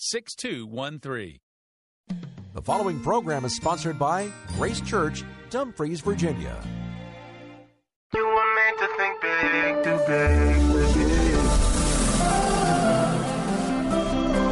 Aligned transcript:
6213. 0.00 1.40
The 2.54 2.62
following 2.62 3.00
program 3.00 3.44
is 3.44 3.56
sponsored 3.56 3.98
by 3.98 4.30
Grace 4.56 4.80
Church, 4.80 5.24
Dumfries, 5.50 6.00
Virginia. 6.02 6.56
You 8.14 8.24
were 8.24 8.54
meant 8.54 8.78
to 8.78 8.88
think 8.96 9.20
big, 9.20 9.82
too 9.82 9.98
big, 10.06 10.54
big. 10.72 11.34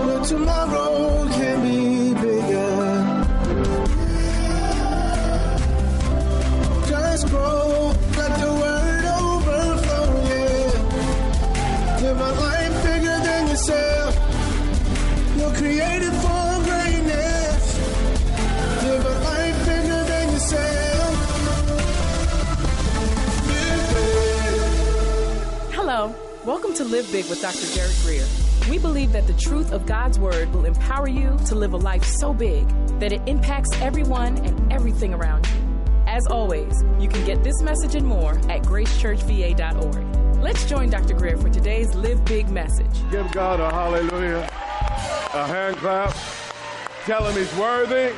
But 0.05 0.25
tomorrow 0.25 1.29
can 1.31 1.63
be 1.63 2.06
Live 27.07 27.13
Big 27.13 27.31
with 27.31 27.41
Dr. 27.41 27.73
Derek 27.75 27.95
Grier. 28.03 28.27
We 28.69 28.79
believe 28.79 29.13
that 29.13 29.29
the 29.29 29.35
truth 29.35 29.71
of 29.73 29.87
God's 29.87 30.19
Word 30.19 30.53
will 30.53 30.65
empower 30.65 31.09
you 31.09 31.39
to 31.47 31.55
live 31.55 31.73
a 31.73 31.77
life 31.77 32.03
so 32.03 32.35
big 32.35 32.67
that 32.99 33.13
it 33.13 33.21
impacts 33.27 33.69
everyone 33.81 34.39
and 34.39 34.73
everything 34.73 35.15
around 35.15 35.47
you. 35.47 35.55
As 36.09 36.27
always, 36.29 36.83
you 36.99 37.09
can 37.09 37.25
get 37.25 37.45
this 37.45 37.63
message 37.63 37.95
and 37.95 38.05
more 38.05 38.33
at 38.51 38.63
gracechurchva.org. 38.63 40.43
Let's 40.43 40.65
join 40.67 40.91
Dr. 40.91 41.15
Grier 41.15 41.37
for 41.37 41.49
today's 41.49 41.95
Live 41.95 42.25
Big 42.25 42.49
message. 42.51 42.91
Give 43.11 43.31
God 43.31 43.61
a 43.61 43.71
hallelujah, 43.71 44.49
a 45.35 45.47
hand 45.47 45.77
clap. 45.77 46.13
Tell 47.05 47.25
him 47.25 47.37
he's 47.37 47.55
worthy 47.57 48.17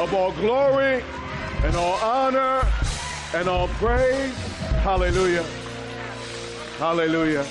of 0.00 0.12
all 0.12 0.32
glory 0.32 1.04
and 1.62 1.76
all 1.76 1.94
honor 2.02 2.66
and 3.34 3.48
all 3.48 3.68
praise. 3.68 4.34
Hallelujah. 4.82 5.44
Hallelujah. 6.78 7.46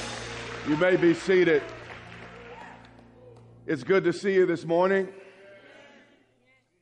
You 0.67 0.75
may 0.75 0.97
be 0.97 1.13
seated. 1.13 1.63
It's 3.65 3.85
good 3.85 4.03
to 4.03 4.11
see 4.11 4.33
you 4.33 4.45
this 4.45 4.65
morning. 4.65 5.07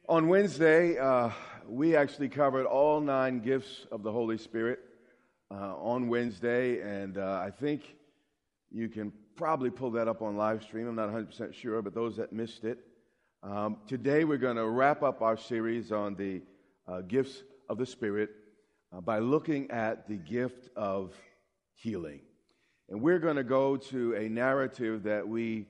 On 0.09 0.27
Wednesday, 0.27 0.97
uh, 0.97 1.29
we 1.67 1.95
actually 1.95 2.29
covered 2.29 2.65
all 2.65 2.99
nine 2.99 3.41
gifts 3.41 3.85
of 3.91 4.01
the 4.01 4.11
Holy 4.11 4.39
Spirit 4.39 4.79
uh, 5.51 5.75
on 5.77 6.07
Wednesday, 6.07 6.81
and 6.81 7.19
uh, 7.19 7.43
I 7.45 7.51
think 7.51 7.83
you 8.71 8.89
can 8.89 9.13
probably 9.35 9.69
pull 9.69 9.91
that 9.91 10.07
up 10.07 10.23
on 10.23 10.35
live 10.35 10.63
stream. 10.63 10.87
I'm 10.87 10.95
not 10.95 11.09
100% 11.09 11.53
sure, 11.53 11.83
but 11.83 11.93
those 11.93 12.17
that 12.17 12.33
missed 12.33 12.63
it. 12.63 12.79
Um, 13.43 13.77
today, 13.85 14.23
we're 14.23 14.39
going 14.39 14.57
to 14.57 14.67
wrap 14.67 15.03
up 15.03 15.21
our 15.21 15.37
series 15.37 15.91
on 15.91 16.15
the 16.15 16.41
uh, 16.87 17.01
gifts 17.01 17.43
of 17.69 17.77
the 17.77 17.85
Spirit 17.85 18.31
uh, 18.91 19.01
by 19.01 19.19
looking 19.19 19.69
at 19.69 20.07
the 20.07 20.17
gift 20.17 20.69
of 20.75 21.13
healing. 21.75 22.21
And 22.89 23.01
we're 23.01 23.19
going 23.19 23.37
to 23.37 23.43
go 23.43 23.77
to 23.77 24.13
a 24.15 24.29
narrative 24.29 25.03
that 25.03 25.27
we 25.27 25.65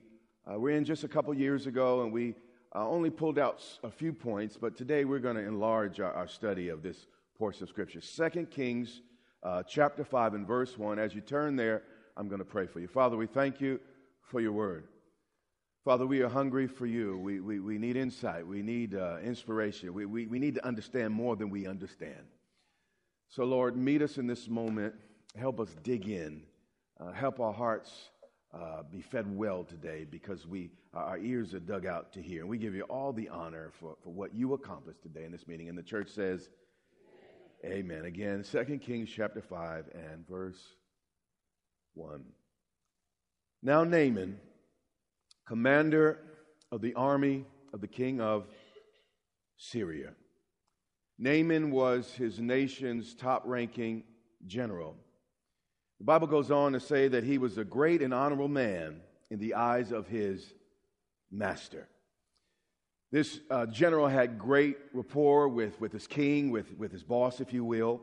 uh, 0.50 0.58
were 0.58 0.70
in 0.70 0.84
just 0.84 1.02
a 1.02 1.08
couple 1.08 1.32
years 1.32 1.66
ago, 1.66 2.02
and 2.02 2.12
we 2.12 2.34
uh, 2.74 2.86
only 2.86 3.08
pulled 3.08 3.38
out 3.38 3.64
a 3.82 3.90
few 3.90 4.12
points, 4.12 4.56
but 4.56 4.76
today 4.76 5.04
we're 5.04 5.18
going 5.18 5.36
to 5.36 5.42
enlarge 5.42 5.98
our, 5.98 6.12
our, 6.12 6.28
study 6.28 6.68
of 6.68 6.82
this 6.82 7.06
portion 7.38 7.62
of 7.62 7.70
Scripture. 7.70 8.02
Second 8.02 8.50
Kings 8.50 9.00
uh, 9.42 9.62
chapter 9.62 10.04
5 10.04 10.34
and 10.34 10.46
verse 10.46 10.76
1. 10.76 10.98
As 10.98 11.14
you 11.14 11.22
turn 11.22 11.56
there, 11.56 11.84
I'm 12.18 12.28
going 12.28 12.40
to 12.40 12.44
pray 12.44 12.66
for 12.66 12.80
you. 12.80 12.88
Father, 12.88 13.16
we 13.16 13.26
thank 13.26 13.60
you 13.62 13.80
for 14.20 14.40
your 14.40 14.52
word. 14.52 14.88
Father, 15.86 16.06
we 16.06 16.20
are 16.20 16.28
hungry 16.28 16.66
for 16.66 16.84
you. 16.84 17.16
We, 17.16 17.40
we, 17.40 17.60
we 17.60 17.78
need 17.78 17.96
insight. 17.96 18.46
We 18.46 18.60
need 18.60 18.94
uh, 18.94 19.18
inspiration. 19.22 19.94
We, 19.94 20.04
we, 20.04 20.26
we 20.26 20.38
need 20.38 20.56
to 20.56 20.66
understand 20.66 21.14
more 21.14 21.36
than 21.36 21.48
we 21.48 21.66
understand. 21.66 22.26
So, 23.28 23.44
Lord, 23.44 23.76
meet 23.76 24.02
us 24.02 24.18
in 24.18 24.26
this 24.26 24.48
moment. 24.48 24.94
Help 25.34 25.60
us 25.60 25.74
dig 25.82 26.08
in. 26.08 26.42
Uh, 26.98 27.12
help 27.12 27.40
our 27.40 27.52
hearts 27.52 28.10
uh, 28.54 28.82
be 28.90 29.00
fed 29.00 29.26
well 29.36 29.64
today 29.64 30.06
because 30.10 30.46
we, 30.46 30.70
our 30.94 31.18
ears 31.18 31.52
are 31.52 31.60
dug 31.60 31.84
out 31.84 32.12
to 32.12 32.22
hear. 32.22 32.40
And 32.40 32.48
we 32.48 32.58
give 32.58 32.74
you 32.74 32.82
all 32.84 33.12
the 33.12 33.28
honor 33.28 33.70
for, 33.78 33.96
for 34.02 34.10
what 34.10 34.34
you 34.34 34.54
accomplished 34.54 35.02
today 35.02 35.24
in 35.24 35.32
this 35.32 35.46
meeting. 35.46 35.68
And 35.68 35.76
the 35.76 35.82
church 35.82 36.08
says, 36.08 36.48
Amen. 37.64 37.98
Amen. 37.98 38.04
Again, 38.04 38.44
2 38.50 38.78
Kings 38.78 39.10
chapter 39.14 39.42
5 39.42 39.86
and 39.94 40.26
verse 40.26 40.60
1. 41.94 42.24
Now, 43.62 43.84
Naaman, 43.84 44.38
commander 45.46 46.18
of 46.70 46.80
the 46.80 46.94
army 46.94 47.44
of 47.72 47.80
the 47.80 47.88
king 47.88 48.20
of 48.20 48.46
Syria. 49.56 50.12
Naaman 51.18 51.70
was 51.70 52.12
his 52.12 52.40
nation's 52.40 53.14
top 53.14 53.42
ranking 53.46 54.04
general. 54.46 54.96
The 55.98 56.04
Bible 56.04 56.26
goes 56.26 56.50
on 56.50 56.72
to 56.72 56.80
say 56.80 57.08
that 57.08 57.24
he 57.24 57.38
was 57.38 57.58
a 57.58 57.64
great 57.64 58.02
and 58.02 58.12
honorable 58.12 58.48
man 58.48 59.00
in 59.30 59.38
the 59.38 59.54
eyes 59.54 59.92
of 59.92 60.06
his 60.06 60.52
master. 61.30 61.88
This 63.12 63.40
uh, 63.50 63.66
general 63.66 64.08
had 64.08 64.38
great 64.38 64.76
rapport 64.92 65.48
with, 65.48 65.80
with 65.80 65.92
his 65.92 66.06
king, 66.06 66.50
with, 66.50 66.76
with 66.76 66.92
his 66.92 67.02
boss, 67.02 67.40
if 67.40 67.52
you 67.52 67.64
will. 67.64 68.02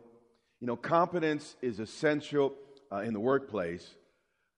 You 0.60 0.68
know, 0.68 0.76
competence 0.76 1.56
is 1.62 1.80
essential 1.80 2.54
uh, 2.92 2.98
in 2.98 3.14
the 3.14 3.20
workplace, 3.20 3.96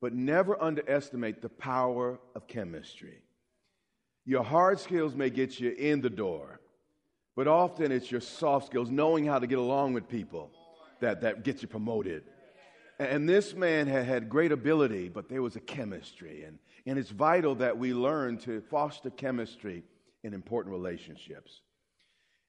but 0.02 0.14
never 0.14 0.62
underestimate 0.62 1.42
the 1.42 1.50
power 1.50 2.20
of 2.36 2.48
chemistry. 2.48 3.22
Your 4.26 4.44
hard 4.44 4.80
skills 4.80 5.16
may 5.16 5.30
get 5.30 5.60
you 5.60 5.72
in 5.72 6.02
the 6.02 6.10
door, 6.10 6.62
but 7.36 7.48
often 7.48 7.92
it's 7.92 8.12
your 8.12 8.22
soft 8.22 8.68
skills, 8.68 8.90
knowing 8.90 9.26
how 9.26 9.40
to 9.40 9.48
get 9.48 9.58
along 9.58 9.94
with 9.94 10.08
people, 10.08 10.52
that, 11.02 11.22
that 11.22 11.44
gets 11.44 11.62
you 11.62 11.68
promoted. 11.68 12.24
And 13.00 13.28
this 13.28 13.54
man 13.54 13.88
had, 13.88 14.06
had 14.06 14.30
great 14.30 14.52
ability, 14.52 15.10
but 15.10 15.28
there 15.28 15.42
was 15.42 15.56
a 15.56 15.60
chemistry. 15.60 16.44
And, 16.44 16.60
and 16.86 16.98
it's 16.98 17.10
vital 17.10 17.56
that 17.56 17.78
we 17.78 17.94
learn 17.94 18.38
to 18.40 18.62
foster 18.62 19.10
chemistry 19.10 19.84
in 20.24 20.34
important 20.34 20.74
relationships. 20.74 21.62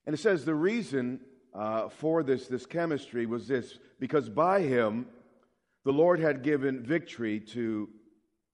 And 0.05 0.13
it 0.13 0.19
says 0.19 0.45
the 0.45 0.55
reason 0.55 1.19
uh, 1.53 1.89
for 1.89 2.23
this, 2.23 2.47
this 2.47 2.65
chemistry 2.65 3.25
was 3.25 3.47
this 3.47 3.77
because 3.99 4.29
by 4.29 4.61
him, 4.61 5.07
the 5.83 5.91
Lord 5.91 6.19
had 6.19 6.43
given 6.43 6.83
victory 6.83 7.39
to 7.39 7.89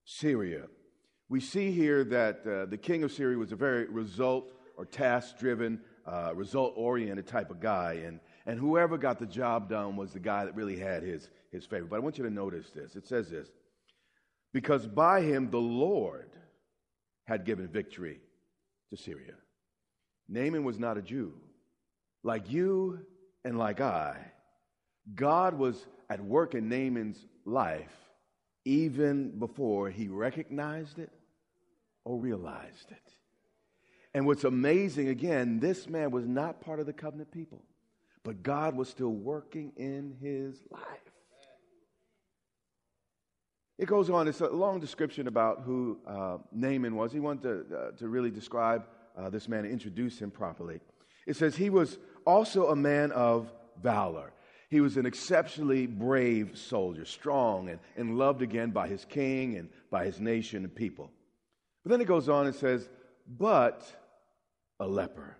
Syria. 0.05 0.63
We 1.29 1.39
see 1.39 1.71
here 1.71 2.03
that 2.05 2.45
uh, 2.45 2.65
the 2.65 2.77
king 2.77 3.03
of 3.03 3.11
Syria 3.11 3.37
was 3.37 3.51
a 3.51 3.55
very 3.55 3.85
result 3.87 4.51
or 4.77 4.85
task 4.85 5.37
driven, 5.37 5.79
uh, 6.05 6.33
result 6.35 6.73
oriented 6.75 7.27
type 7.27 7.49
of 7.51 7.59
guy. 7.59 8.03
And, 8.05 8.19
and 8.45 8.59
whoever 8.59 8.97
got 8.97 9.19
the 9.19 9.25
job 9.25 9.69
done 9.69 9.95
was 9.95 10.13
the 10.13 10.19
guy 10.19 10.45
that 10.45 10.55
really 10.55 10.77
had 10.77 11.03
his, 11.03 11.29
his 11.53 11.65
favor. 11.65 11.85
But 11.85 11.95
I 11.95 11.99
want 11.99 12.17
you 12.17 12.25
to 12.25 12.29
notice 12.29 12.69
this. 12.71 12.95
It 12.95 13.07
says 13.07 13.29
this 13.29 13.47
because 14.51 14.85
by 14.85 15.21
him 15.21 15.49
the 15.49 15.57
Lord 15.57 16.29
had 17.25 17.45
given 17.45 17.67
victory 17.67 18.19
to 18.89 18.97
Syria. 18.97 19.33
Naaman 20.27 20.63
was 20.63 20.79
not 20.79 20.97
a 20.97 21.01
Jew. 21.01 21.33
Like 22.23 22.51
you 22.51 22.99
and 23.45 23.57
like 23.57 23.81
I, 23.81 24.17
God 25.15 25.57
was 25.57 25.85
at 26.09 26.23
work 26.23 26.55
in 26.55 26.69
Naaman's 26.69 27.25
life 27.45 27.91
even 28.65 29.37
before 29.39 29.89
he 29.89 30.07
recognized 30.07 30.99
it 30.99 31.11
or 32.05 32.17
realized 32.17 32.91
it. 32.91 33.13
And 34.13 34.25
what's 34.25 34.43
amazing, 34.43 35.09
again, 35.09 35.59
this 35.59 35.89
man 35.89 36.11
was 36.11 36.27
not 36.27 36.61
part 36.61 36.79
of 36.79 36.85
the 36.85 36.93
covenant 36.93 37.31
people, 37.31 37.63
but 38.23 38.43
God 38.43 38.75
was 38.75 38.87
still 38.87 39.11
working 39.11 39.73
in 39.75 40.15
his 40.21 40.55
life. 40.69 41.12
It 43.79 43.87
goes 43.87 44.09
on, 44.09 44.27
it's 44.27 44.41
a 44.41 44.47
long 44.47 44.79
description 44.79 45.27
about 45.27 45.63
who 45.65 45.97
uh, 46.05 46.37
Naaman 46.51 46.95
was. 46.95 47.11
He 47.11 47.19
wanted 47.19 47.69
to, 47.69 47.77
uh, 47.77 47.91
to 47.97 48.07
really 48.07 48.29
describe 48.29 48.85
uh, 49.17 49.29
this 49.29 49.47
man 49.47 49.65
and 49.65 49.73
introduce 49.73 50.19
him 50.19 50.31
properly. 50.31 50.79
It 51.25 51.35
says 51.35 51.55
he 51.55 51.69
was 51.69 51.97
also 52.25 52.67
a 52.67 52.75
man 52.75 53.11
of 53.11 53.51
valor. 53.81 54.31
He 54.69 54.81
was 54.81 54.97
an 54.97 55.05
exceptionally 55.05 55.87
brave 55.87 56.57
soldier, 56.57 57.05
strong 57.05 57.69
and, 57.69 57.79
and 57.95 58.17
loved 58.17 58.41
again 58.41 58.71
by 58.71 58.87
his 58.87 59.05
king 59.05 59.57
and 59.57 59.69
by 59.91 60.05
his 60.05 60.19
nation 60.19 60.63
and 60.63 60.73
people. 60.73 61.11
But 61.83 61.91
then 61.91 62.01
it 62.01 62.07
goes 62.07 62.29
on 62.29 62.47
and 62.47 62.55
says, 62.55 62.89
but 63.27 63.85
a 64.79 64.87
leper. 64.87 65.37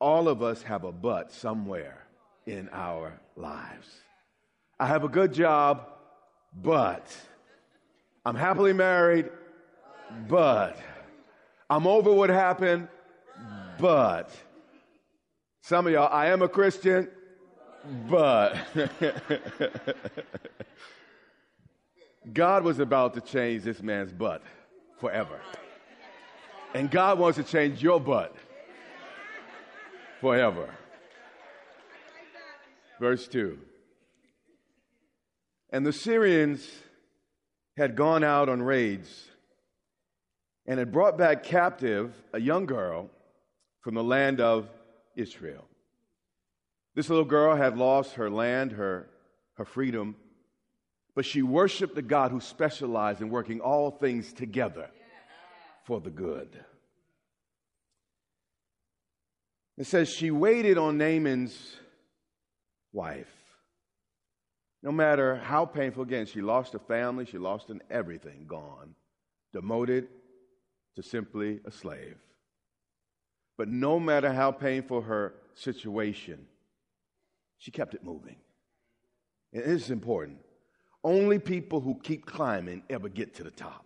All 0.00 0.28
of 0.28 0.42
us 0.42 0.62
have 0.62 0.84
a 0.84 0.92
but 0.92 1.32
somewhere 1.32 2.06
in 2.46 2.68
our 2.72 3.20
lives. 3.36 3.88
I 4.78 4.86
have 4.86 5.04
a 5.04 5.08
good 5.08 5.32
job, 5.32 5.86
but 6.52 7.06
I'm 8.24 8.36
happily 8.36 8.72
married, 8.72 9.30
but 10.28 10.78
I'm 11.68 11.88
over 11.88 12.12
what 12.12 12.30
happened, 12.30 12.86
but 13.80 14.30
some 15.62 15.88
of 15.88 15.92
y'all, 15.92 16.12
I 16.12 16.26
am 16.26 16.40
a 16.40 16.48
Christian, 16.48 17.08
but 18.08 18.56
God 22.32 22.62
was 22.62 22.78
about 22.78 23.14
to 23.14 23.20
change 23.20 23.64
this 23.64 23.82
man's 23.82 24.12
butt 24.12 24.42
forever. 25.00 25.40
And 26.74 26.90
God 26.90 27.18
wants 27.18 27.38
to 27.38 27.44
change 27.44 27.82
your 27.82 27.98
butt 27.98 28.36
forever. 30.20 30.72
Verse 33.00 33.26
2. 33.26 33.58
And 35.70 35.84
the 35.84 35.92
Syrians 35.92 36.68
had 37.76 37.96
gone 37.96 38.22
out 38.22 38.48
on 38.48 38.62
raids 38.62 39.28
and 40.66 40.78
had 40.78 40.92
brought 40.92 41.18
back 41.18 41.42
captive 41.42 42.14
a 42.32 42.40
young 42.40 42.66
girl 42.66 43.10
from 43.80 43.94
the 43.94 44.04
land 44.04 44.40
of 44.40 44.68
Israel. 45.16 45.64
This 46.94 47.08
little 47.08 47.24
girl 47.24 47.56
had 47.56 47.76
lost 47.76 48.14
her 48.14 48.30
land, 48.30 48.72
her, 48.72 49.08
her 49.54 49.64
freedom, 49.64 50.16
but 51.14 51.24
she 51.24 51.42
worshiped 51.42 51.94
the 51.94 52.02
God 52.02 52.30
who 52.30 52.40
specialized 52.40 53.20
in 53.20 53.30
working 53.30 53.60
all 53.60 53.90
things 53.90 54.32
together 54.32 54.88
for 55.84 56.00
the 56.00 56.10
good. 56.10 56.58
It 59.78 59.86
says 59.86 60.10
she 60.10 60.30
waited 60.30 60.78
on 60.78 60.98
Naaman's 60.98 61.76
wife. 62.92 63.41
No 64.82 64.90
matter 64.90 65.36
how 65.36 65.64
painful, 65.64 66.02
again, 66.02 66.26
she 66.26 66.40
lost 66.40 66.74
a 66.74 66.78
family, 66.78 67.24
she 67.24 67.38
lost 67.38 67.70
an 67.70 67.82
everything, 67.88 68.46
gone, 68.46 68.94
demoted 69.52 70.08
to 70.96 71.02
simply 71.02 71.60
a 71.64 71.70
slave. 71.70 72.16
But 73.56 73.68
no 73.68 74.00
matter 74.00 74.32
how 74.32 74.50
painful 74.50 75.02
her 75.02 75.34
situation, 75.54 76.46
she 77.58 77.70
kept 77.70 77.94
it 77.94 78.02
moving. 78.02 78.36
And 79.52 79.62
this 79.62 79.84
is 79.84 79.90
important. 79.90 80.38
Only 81.04 81.38
people 81.38 81.80
who 81.80 81.98
keep 82.02 82.26
climbing 82.26 82.82
ever 82.90 83.08
get 83.08 83.34
to 83.36 83.44
the 83.44 83.50
top. 83.50 83.84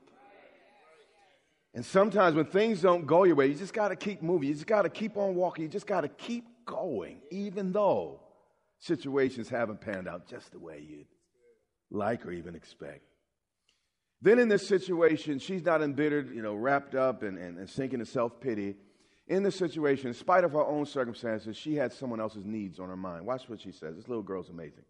And 1.74 1.84
sometimes 1.84 2.34
when 2.34 2.46
things 2.46 2.80
don't 2.80 3.06
go 3.06 3.24
your 3.24 3.36
way, 3.36 3.48
you 3.48 3.54
just 3.54 3.74
got 3.74 3.88
to 3.88 3.96
keep 3.96 4.22
moving. 4.22 4.48
You 4.48 4.54
just 4.54 4.66
got 4.66 4.82
to 4.82 4.88
keep 4.88 5.18
on 5.18 5.34
walking. 5.34 5.64
You 5.64 5.68
just 5.68 5.86
got 5.86 6.02
to 6.02 6.08
keep 6.08 6.46
going, 6.64 7.20
even 7.30 7.72
though 7.72 8.20
situations 8.78 9.48
haven't 9.48 9.80
panned 9.80 10.08
out 10.08 10.28
just 10.28 10.52
the 10.52 10.58
way 10.58 10.84
you'd 10.86 11.06
like 11.90 12.26
or 12.26 12.32
even 12.32 12.54
expect. 12.54 13.02
Then 14.22 14.38
in 14.38 14.48
this 14.48 14.66
situation, 14.66 15.38
she's 15.38 15.64
not 15.64 15.82
embittered, 15.82 16.34
you 16.34 16.42
know, 16.42 16.54
wrapped 16.54 16.94
up 16.94 17.22
and, 17.22 17.38
and, 17.38 17.58
and 17.58 17.68
sinking 17.68 18.00
in 18.00 18.06
self 18.06 18.40
pity. 18.40 18.76
In 19.28 19.42
this 19.42 19.56
situation, 19.56 20.08
in 20.08 20.14
spite 20.14 20.44
of 20.44 20.52
her 20.52 20.64
own 20.64 20.86
circumstances, 20.86 21.56
she 21.56 21.74
had 21.74 21.92
someone 21.92 22.20
else's 22.20 22.44
needs 22.44 22.78
on 22.78 22.88
her 22.88 22.96
mind. 22.96 23.26
Watch 23.26 23.48
what 23.48 23.60
she 23.60 23.72
says. 23.72 23.96
This 23.96 24.08
little 24.08 24.22
girl's 24.22 24.50
amazing. 24.50 24.84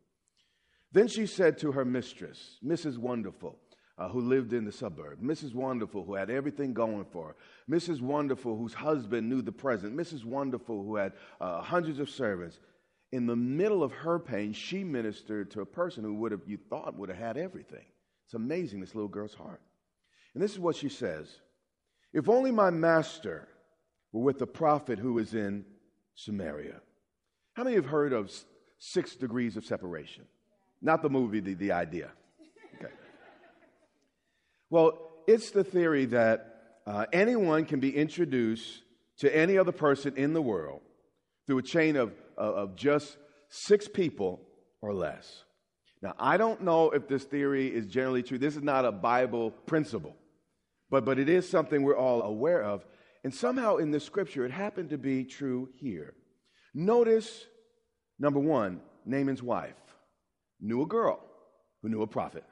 Then 0.93 1.09
she 1.09 1.27
said 1.27 1.59
to 1.59 1.73
her 1.73 1.85
mistress, 1.85 2.59
Mrs. 2.65 2.99
Wonderful, 2.99 3.59
uh, 3.99 4.09
who 4.09 4.21
lived 4.21 4.53
in 4.53 4.65
the 4.65 4.73
suburb, 4.73 5.21
Mrs. 5.23 5.55
Wonderful, 5.55 6.05
who 6.05 6.15
had 6.15 6.31
everything 6.31 6.75
going 6.75 7.07
for 7.13 7.29
her, 7.29 7.37
Mrs. 7.69 8.01
Wonderful, 8.01 8.57
whose 8.57 8.75
husband 8.75 9.29
knew 9.29 9.43
the 9.43 9.53
present, 9.53 9.97
Mrs. 9.97 10.25
Wonderful, 10.25 10.83
who 10.85 10.97
had 10.97 11.13
uh, 11.41 11.63
hundreds 11.63 11.99
of 11.99 12.11
servants. 12.11 12.59
In 13.13 13.27
the 13.27 13.37
middle 13.37 13.83
of 13.83 13.93
her 13.93 14.19
pain, 14.19 14.53
she 14.53 14.85
ministered 14.85 15.51
to 15.53 15.61
a 15.61 15.67
person 15.67 16.03
who 16.03 16.15
would 16.15 16.33
have, 16.33 16.43
you 16.47 16.57
thought, 16.57 16.99
would 16.99 17.09
have 17.09 17.19
had 17.19 17.37
everything. 17.37 17.85
It's 18.25 18.35
amazing, 18.35 18.81
this 18.81 18.95
little 18.95 19.09
girl's 19.09 19.35
heart. 19.35 19.61
And 20.35 20.43
this 20.43 20.53
is 20.53 20.59
what 20.59 20.77
she 20.77 20.89
says 20.89 21.29
If 22.13 22.29
only 22.29 22.51
my 22.51 22.71
master 22.71 23.49
were 24.13 24.23
with 24.23 24.39
the 24.39 24.47
prophet 24.47 24.99
who 24.99 25.19
is 25.19 25.35
in 25.35 25.65
Samaria. 26.15 26.81
How 27.55 27.65
many 27.65 27.77
have 27.77 27.87
heard 27.87 28.13
of 28.13 28.33
six 28.79 29.15
degrees 29.17 29.57
of 29.57 29.65
separation? 29.65 30.25
Not 30.83 31.03
the 31.03 31.09
movie, 31.09 31.41
the, 31.41 31.55
the 31.55 31.73
idea. 31.73 32.11
Okay. 32.77 32.93
Well, 34.69 34.99
it's 35.27 35.51
the 35.51 35.65
theory 35.65 36.07
that 36.07 36.81
uh, 36.87 37.07
anyone 37.13 37.65
can 37.65 37.81
be 37.81 37.97
introduced 37.97 38.83
to 39.19 39.35
any 39.35 39.57
other 39.59 39.73
person 39.73 40.15
in 40.17 40.33
the 40.33 40.43
world 40.43 40.81
through 41.47 41.59
a 41.59 41.63
chain 41.63 41.97
of, 41.97 42.13
of 42.37 42.77
just 42.77 43.17
six 43.49 43.89
people 43.89 44.41
or 44.81 44.95
less. 44.95 45.45
Now, 46.03 46.15
I 46.19 46.37
don't 46.37 46.63
know 46.63 46.91
if 46.91 47.09
this 47.09 47.25
theory 47.25 47.69
is 47.69 47.87
generally 47.87 48.23
true. 48.23 48.39
This 48.39 48.57
is 48.57 48.63
not 48.63 48.85
a 48.85 48.93
Bible 48.93 49.51
principle, 49.51 50.15
but, 50.91 51.05
but 51.05 51.19
it 51.19 51.29
is 51.29 51.49
something 51.49 51.83
we're 51.83 51.97
all 51.97 52.23
aware 52.23 52.63
of. 52.63 52.85
And 53.25 53.35
somehow 53.35 53.77
in 53.77 53.91
the 53.91 53.99
scripture, 53.99 54.45
it 54.45 54.53
happened 54.53 54.91
to 54.91 54.99
be 54.99 55.25
true 55.25 55.71
here. 55.75 56.15
Notice, 56.75 57.47
number 58.19 58.39
one, 58.39 58.81
Naaman's 59.05 59.43
wife 59.43 59.75
knew 60.61 60.83
a 60.83 60.87
girl 60.87 61.21
who 61.83 61.89
knew 61.89 62.03
a 62.03 62.07
prophet. 62.07 62.45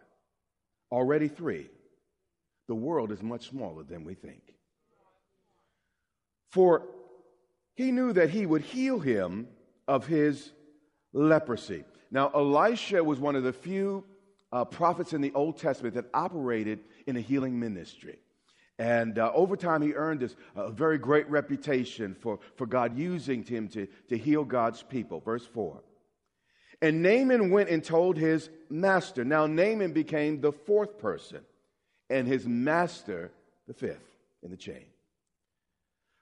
Already 0.91 1.29
three. 1.29 1.69
The 2.67 2.75
world 2.75 3.13
is 3.13 3.23
much 3.23 3.49
smaller 3.51 3.85
than 3.85 4.05
we 4.05 4.15
think. 4.15 4.43
For 6.51 6.87
he 7.75 7.91
knew 7.91 8.13
that 8.13 8.31
he 8.31 8.47
would 8.47 8.63
heal 8.63 9.01
him 9.01 9.49
of 9.87 10.07
his 10.07 10.53
leprosy. 11.13 11.85
Now, 12.11 12.31
Elisha 12.35 13.03
was 13.03 13.19
one 13.19 13.37
of 13.37 13.43
the 13.43 13.53
few 13.53 14.05
uh, 14.53 14.65
prophets 14.65 15.13
in 15.13 15.21
the 15.21 15.33
Old 15.35 15.59
Testament 15.59 15.95
that 15.95 16.07
operated 16.15 16.81
in 17.07 17.17
a 17.17 17.21
healing 17.21 17.59
ministry. 17.59 18.19
And 18.79 19.19
uh, 19.19 19.31
over 19.35 19.57
time, 19.57 19.83
he 19.83 19.95
earned 19.95 20.21
this 20.21 20.35
a 20.57 20.71
very 20.71 20.99
great 20.99 21.29
reputation 21.29 22.15
for, 22.15 22.41
for 22.57 22.67
God 22.67 22.97
using 22.97 23.45
him 23.45 23.69
to, 23.69 23.87
to 24.09 24.19
heal 24.19 24.45
God's 24.45 24.83
people. 24.83 25.21
Verse 25.21 25.47
4. 25.47 25.81
And 26.83 27.03
Naaman 27.03 27.51
went 27.51 27.69
and 27.69 27.83
told 27.83 28.17
his 28.17 28.51
master. 28.69 29.25
Now, 29.25 29.47
Naaman 29.47 29.93
became 29.93 30.41
the 30.41 30.53
fourth 30.53 30.99
person, 30.99 31.41
and 32.11 32.27
his 32.27 32.47
master 32.47 33.31
the 33.67 33.75
fifth 33.75 34.17
in 34.43 34.51
the 34.51 34.57
chain. 34.57 34.85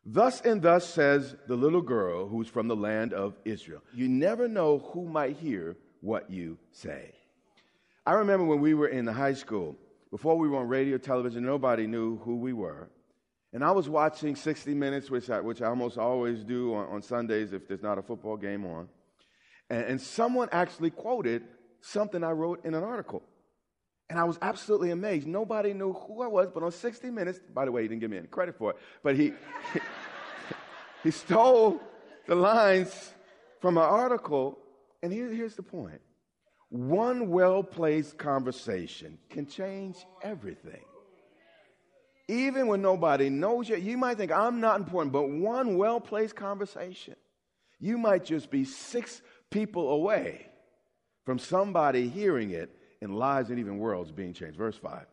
Thus 0.05 0.41
and 0.41 0.61
thus 0.61 0.87
says 0.87 1.37
the 1.47 1.57
little 1.57 1.81
girl 1.81 2.27
who's 2.27 2.49
from 2.49 2.67
the 2.67 2.77
land 2.77 3.13
of 3.13 3.35
Israel. 3.45 3.83
You 3.95 4.09
never 4.09 4.49
know 4.49 4.79
who 4.79 5.05
might 5.07 5.37
hear 5.37 5.77
what 6.01 6.31
you 6.31 6.59
say. 6.73 7.13
I 8.05 8.15
remember 8.15 8.45
when 8.45 8.61
we 8.61 8.75
were 8.75 8.89
in 8.89 9.05
the 9.05 9.13
high 9.13 9.35
school, 9.35 9.77
before 10.11 10.37
we 10.37 10.49
were 10.49 10.59
on 10.59 10.69
radio, 10.69 10.99
television, 10.99 11.45
nobody 11.45 11.87
knew 11.87 12.19
who 12.19 12.37
we 12.37 12.53
were. 12.53 12.91
And 13.53 13.63
I 13.63 13.71
was 13.71 13.89
watching 13.89 14.35
60 14.35 14.75
Minutes, 14.75 15.11
which 15.11 15.31
I, 15.31 15.41
which 15.41 15.63
I 15.63 15.67
almost 15.67 15.99
always 15.99 16.43
do 16.43 16.75
on, 16.75 16.89
on 16.89 17.03
Sundays 17.03 17.53
if 17.53 17.69
there's 17.69 17.83
not 17.83 17.99
a 17.99 18.03
football 18.03 18.37
game 18.37 18.67
on. 18.67 18.89
And, 19.71 19.85
and 19.85 20.01
someone 20.01 20.49
actually 20.51 20.91
quoted 20.91 21.45
something 21.81 22.25
I 22.25 22.31
wrote 22.31 22.65
in 22.65 22.75
an 22.75 22.83
article. 22.83 23.23
And 24.13 24.21
I 24.21 24.25
was 24.25 24.39
absolutely 24.43 24.91
amazed. 24.91 25.27
Nobody 25.27 25.73
knew 25.73 25.95
who 25.95 26.21
I 26.21 26.27
was, 26.27 26.51
but 26.53 26.63
on 26.63 26.71
60 26.71 27.09
Minutes, 27.09 27.41
by 27.55 27.65
the 27.65 27.73
way, 27.73 27.81
he 27.81 27.89
didn't 27.89 28.03
give 28.03 28.11
me 28.11 28.19
any 28.19 28.27
credit 28.27 28.59
for 28.59 28.73
it, 28.73 28.77
but 29.03 29.17
he, 29.17 29.33
he 31.03 31.11
stole 31.11 31.81
the 32.27 32.35
lines 32.35 33.15
from 33.63 33.79
an 33.79 33.85
article. 33.85 34.59
And 35.03 35.11
here, 35.11 35.33
here's 35.33 35.55
the 35.55 35.63
point 35.63 36.03
one 36.69 37.31
well 37.31 37.63
placed 37.63 38.19
conversation 38.19 39.17
can 39.31 39.47
change 39.47 39.97
everything. 40.21 40.85
Even 42.29 42.67
when 42.67 42.83
nobody 42.83 43.31
knows 43.31 43.71
you, 43.71 43.77
you 43.77 43.97
might 43.97 44.19
think 44.19 44.31
I'm 44.31 44.61
not 44.61 44.79
important, 44.79 45.15
but 45.15 45.31
one 45.31 45.79
well 45.79 46.01
placed 46.01 46.37
conversation, 46.37 47.17
you 47.81 47.97
might 47.97 48.27
just 48.27 48.51
be 48.51 48.67
six 48.67 49.23
people 49.51 49.89
away 49.89 50.49
from 51.25 51.39
somebody 51.39 52.11
hearing 52.11 52.51
it 52.51 52.77
and 53.03 53.15
lives 53.17 53.51
and 53.51 53.59
even 53.59 53.79
worlds 53.79 54.13
being 54.13 54.33
changed. 54.33 54.57
Verse 54.57 54.77
5. 54.77 55.05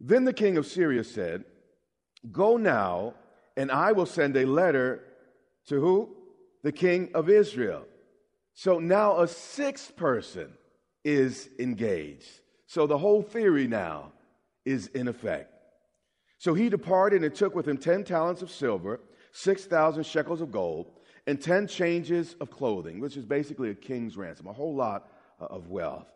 Then 0.00 0.24
the 0.24 0.32
king 0.32 0.56
of 0.56 0.66
Syria 0.66 1.02
said, 1.02 1.44
Go 2.30 2.56
now, 2.56 3.14
and 3.56 3.72
I 3.72 3.92
will 3.92 4.06
send 4.06 4.36
a 4.36 4.44
letter 4.44 5.02
to 5.66 5.80
who? 5.80 6.16
The 6.62 6.72
king 6.72 7.10
of 7.14 7.28
Israel. 7.28 7.84
So 8.54 8.78
now 8.78 9.20
a 9.20 9.28
sixth 9.28 9.96
person 9.96 10.52
is 11.04 11.48
engaged. 11.58 12.28
So 12.66 12.86
the 12.86 12.98
whole 12.98 13.22
theory 13.22 13.66
now 13.66 14.12
is 14.64 14.88
in 14.88 15.08
effect. 15.08 15.52
So 16.38 16.54
he 16.54 16.68
departed 16.68 17.24
and 17.24 17.34
took 17.34 17.54
with 17.54 17.66
him 17.66 17.78
10 17.78 18.04
talents 18.04 18.42
of 18.42 18.50
silver, 18.50 19.00
6,000 19.32 20.04
shekels 20.04 20.40
of 20.40 20.52
gold, 20.52 20.90
and 21.26 21.40
10 21.40 21.66
changes 21.66 22.34
of 22.40 22.50
clothing, 22.50 23.00
which 23.00 23.16
is 23.16 23.24
basically 23.24 23.70
a 23.70 23.74
king's 23.74 24.16
ransom, 24.16 24.46
a 24.46 24.52
whole 24.52 24.74
lot 24.74 25.10
uh, 25.40 25.46
of 25.46 25.68
wealth. 25.68 26.06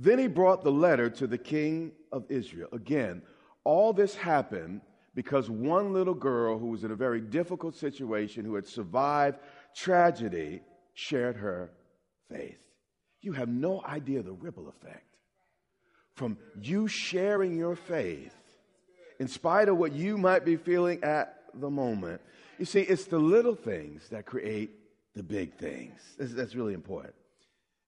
Then 0.00 0.18
he 0.18 0.28
brought 0.28 0.64
the 0.64 0.72
letter 0.72 1.10
to 1.10 1.26
the 1.26 1.36
king 1.36 1.92
of 2.10 2.24
Israel. 2.30 2.70
Again, 2.72 3.20
All 3.64 3.92
this 3.92 4.14
happened 4.14 4.80
because 5.14 5.50
one 5.50 5.92
little 5.92 6.14
girl 6.14 6.58
who 6.58 6.68
was 6.68 6.82
in 6.82 6.90
a 6.90 6.96
very 6.96 7.20
difficult 7.20 7.74
situation, 7.74 8.46
who 8.46 8.54
had 8.54 8.66
survived 8.66 9.38
tragedy, 9.74 10.62
shared 10.94 11.36
her 11.36 11.70
faith. 12.30 12.64
You 13.20 13.32
have 13.32 13.50
no 13.50 13.82
idea 13.84 14.22
the 14.22 14.32
ripple 14.32 14.68
effect 14.70 15.04
from 16.14 16.38
you 16.60 16.88
sharing 16.88 17.56
your 17.56 17.76
faith, 17.76 18.34
in 19.18 19.28
spite 19.28 19.68
of 19.68 19.76
what 19.76 19.92
you 19.92 20.16
might 20.16 20.44
be 20.44 20.56
feeling 20.56 21.02
at 21.04 21.42
the 21.54 21.70
moment. 21.70 22.20
You 22.58 22.64
see, 22.64 22.80
it's 22.80 23.04
the 23.04 23.18
little 23.18 23.54
things 23.54 24.08
that 24.08 24.24
create 24.24 24.70
the 25.14 25.22
big 25.22 25.54
things. 25.54 26.00
That's, 26.18 26.54
really 26.54 26.74
important. 26.74 27.14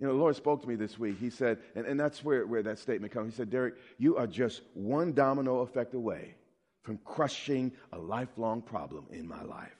You 0.02 0.08
know, 0.08 0.14
the 0.14 0.20
Lord 0.20 0.34
spoke 0.34 0.60
to 0.62 0.68
me 0.68 0.74
this 0.74 0.98
week. 0.98 1.20
He 1.20 1.30
said, 1.30 1.58
and, 1.76 1.86
and 1.86 1.98
that's 1.98 2.24
where, 2.24 2.44
where 2.44 2.64
that 2.64 2.80
statement 2.80 3.12
comes. 3.12 3.34
He 3.34 3.36
said, 3.36 3.50
Derek, 3.50 3.74
you 3.98 4.16
are 4.16 4.26
just 4.26 4.62
one 4.74 5.12
domino 5.12 5.60
effect 5.60 5.94
away 5.94 6.34
from 6.82 6.98
crushing 7.04 7.70
a 7.92 7.98
lifelong 7.98 8.62
problem 8.62 9.06
in 9.12 9.28
my 9.28 9.40
life. 9.44 9.78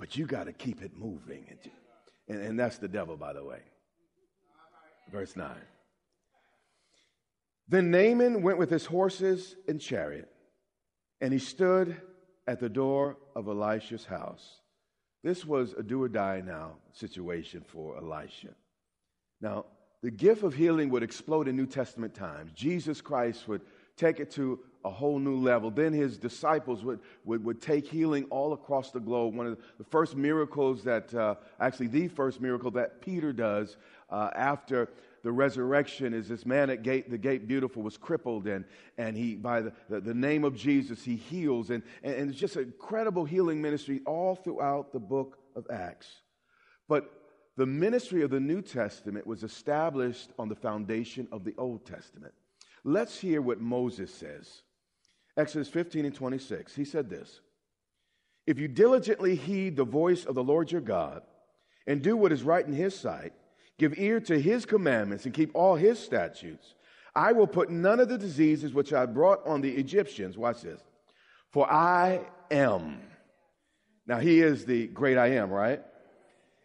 But 0.00 0.16
you 0.16 0.24
got 0.24 0.44
to 0.44 0.54
keep 0.54 0.80
it 0.80 0.96
moving. 0.96 1.44
And, 2.28 2.40
and 2.40 2.58
that's 2.58 2.78
the 2.78 2.88
devil, 2.88 3.18
by 3.18 3.34
the 3.34 3.44
way. 3.44 3.60
Verse 5.12 5.36
9. 5.36 5.50
Then 7.68 7.90
Naaman 7.90 8.40
went 8.40 8.56
with 8.56 8.70
his 8.70 8.86
horses 8.86 9.54
and 9.68 9.78
chariot, 9.78 10.30
and 11.20 11.30
he 11.30 11.38
stood 11.38 12.00
at 12.46 12.58
the 12.58 12.70
door 12.70 13.18
of 13.36 13.48
Elisha's 13.48 14.06
house. 14.06 14.62
This 15.22 15.44
was 15.44 15.74
a 15.74 15.82
do 15.82 16.02
or 16.02 16.08
die 16.08 16.42
now 16.42 16.76
situation 16.94 17.62
for 17.68 17.98
Elisha. 17.98 18.54
Now, 19.44 19.66
the 20.00 20.10
gift 20.10 20.42
of 20.42 20.54
healing 20.54 20.88
would 20.88 21.02
explode 21.02 21.48
in 21.48 21.56
New 21.56 21.66
Testament 21.66 22.14
times. 22.14 22.50
Jesus 22.52 23.02
Christ 23.02 23.46
would 23.46 23.60
take 23.94 24.18
it 24.18 24.30
to 24.32 24.58
a 24.86 24.90
whole 24.90 25.18
new 25.18 25.36
level. 25.36 25.70
Then 25.70 25.92
his 25.92 26.16
disciples 26.16 26.82
would, 26.82 27.00
would, 27.26 27.44
would 27.44 27.60
take 27.60 27.86
healing 27.86 28.24
all 28.30 28.54
across 28.54 28.90
the 28.90 29.00
globe. 29.00 29.34
One 29.34 29.46
of 29.46 29.58
the 29.76 29.84
first 29.84 30.16
miracles 30.16 30.82
that, 30.84 31.12
uh, 31.14 31.34
actually, 31.60 31.88
the 31.88 32.08
first 32.08 32.40
miracle 32.40 32.70
that 32.70 33.02
Peter 33.02 33.34
does 33.34 33.76
uh, 34.08 34.30
after 34.34 34.88
the 35.22 35.30
resurrection 35.30 36.14
is 36.14 36.26
this 36.26 36.46
man 36.46 36.70
at 36.70 36.82
gate, 36.82 37.10
the 37.10 37.18
gate 37.18 37.46
beautiful 37.46 37.82
was 37.82 37.98
crippled 37.98 38.46
and, 38.46 38.64
and 38.96 39.14
he, 39.14 39.34
by 39.34 39.60
the, 39.60 39.72
the, 39.90 40.00
the 40.00 40.14
name 40.14 40.44
of 40.44 40.56
Jesus, 40.56 41.04
he 41.04 41.16
heals. 41.16 41.68
And, 41.68 41.82
and, 42.02 42.14
and 42.14 42.30
it's 42.30 42.40
just 42.40 42.56
an 42.56 42.62
incredible 42.62 43.26
healing 43.26 43.60
ministry 43.60 44.00
all 44.06 44.36
throughout 44.36 44.94
the 44.94 45.00
book 45.00 45.36
of 45.54 45.66
Acts. 45.70 46.08
But 46.88 47.23
the 47.56 47.66
ministry 47.66 48.22
of 48.22 48.30
the 48.30 48.40
New 48.40 48.62
Testament 48.62 49.26
was 49.26 49.44
established 49.44 50.30
on 50.38 50.48
the 50.48 50.56
foundation 50.56 51.28
of 51.30 51.44
the 51.44 51.54
Old 51.56 51.86
Testament. 51.86 52.34
Let's 52.82 53.18
hear 53.18 53.40
what 53.40 53.60
Moses 53.60 54.12
says. 54.12 54.62
Exodus 55.36 55.68
15 55.68 56.04
and 56.04 56.14
26. 56.14 56.74
He 56.74 56.84
said 56.84 57.08
this 57.08 57.40
If 58.46 58.58
you 58.58 58.68
diligently 58.68 59.34
heed 59.36 59.76
the 59.76 59.84
voice 59.84 60.24
of 60.24 60.34
the 60.34 60.44
Lord 60.44 60.70
your 60.72 60.80
God 60.80 61.22
and 61.86 62.02
do 62.02 62.16
what 62.16 62.32
is 62.32 62.42
right 62.42 62.66
in 62.66 62.72
his 62.72 62.98
sight, 62.98 63.32
give 63.78 63.98
ear 63.98 64.20
to 64.20 64.40
his 64.40 64.66
commandments, 64.66 65.24
and 65.24 65.34
keep 65.34 65.50
all 65.54 65.76
his 65.76 65.98
statutes. 65.98 66.74
I 67.16 67.32
will 67.32 67.46
put 67.46 67.70
none 67.70 68.00
of 68.00 68.08
the 68.08 68.18
diseases 68.18 68.74
which 68.74 68.92
I 68.92 69.06
brought 69.06 69.46
on 69.46 69.60
the 69.60 69.70
Egyptians, 69.70 70.36
watch 70.36 70.62
this, 70.62 70.80
for 71.52 71.70
I 71.70 72.20
am. 72.50 73.00
Now, 74.06 74.18
he 74.18 74.40
is 74.40 74.64
the 74.64 74.88
great 74.88 75.16
I 75.16 75.28
am, 75.34 75.50
right? 75.50 75.80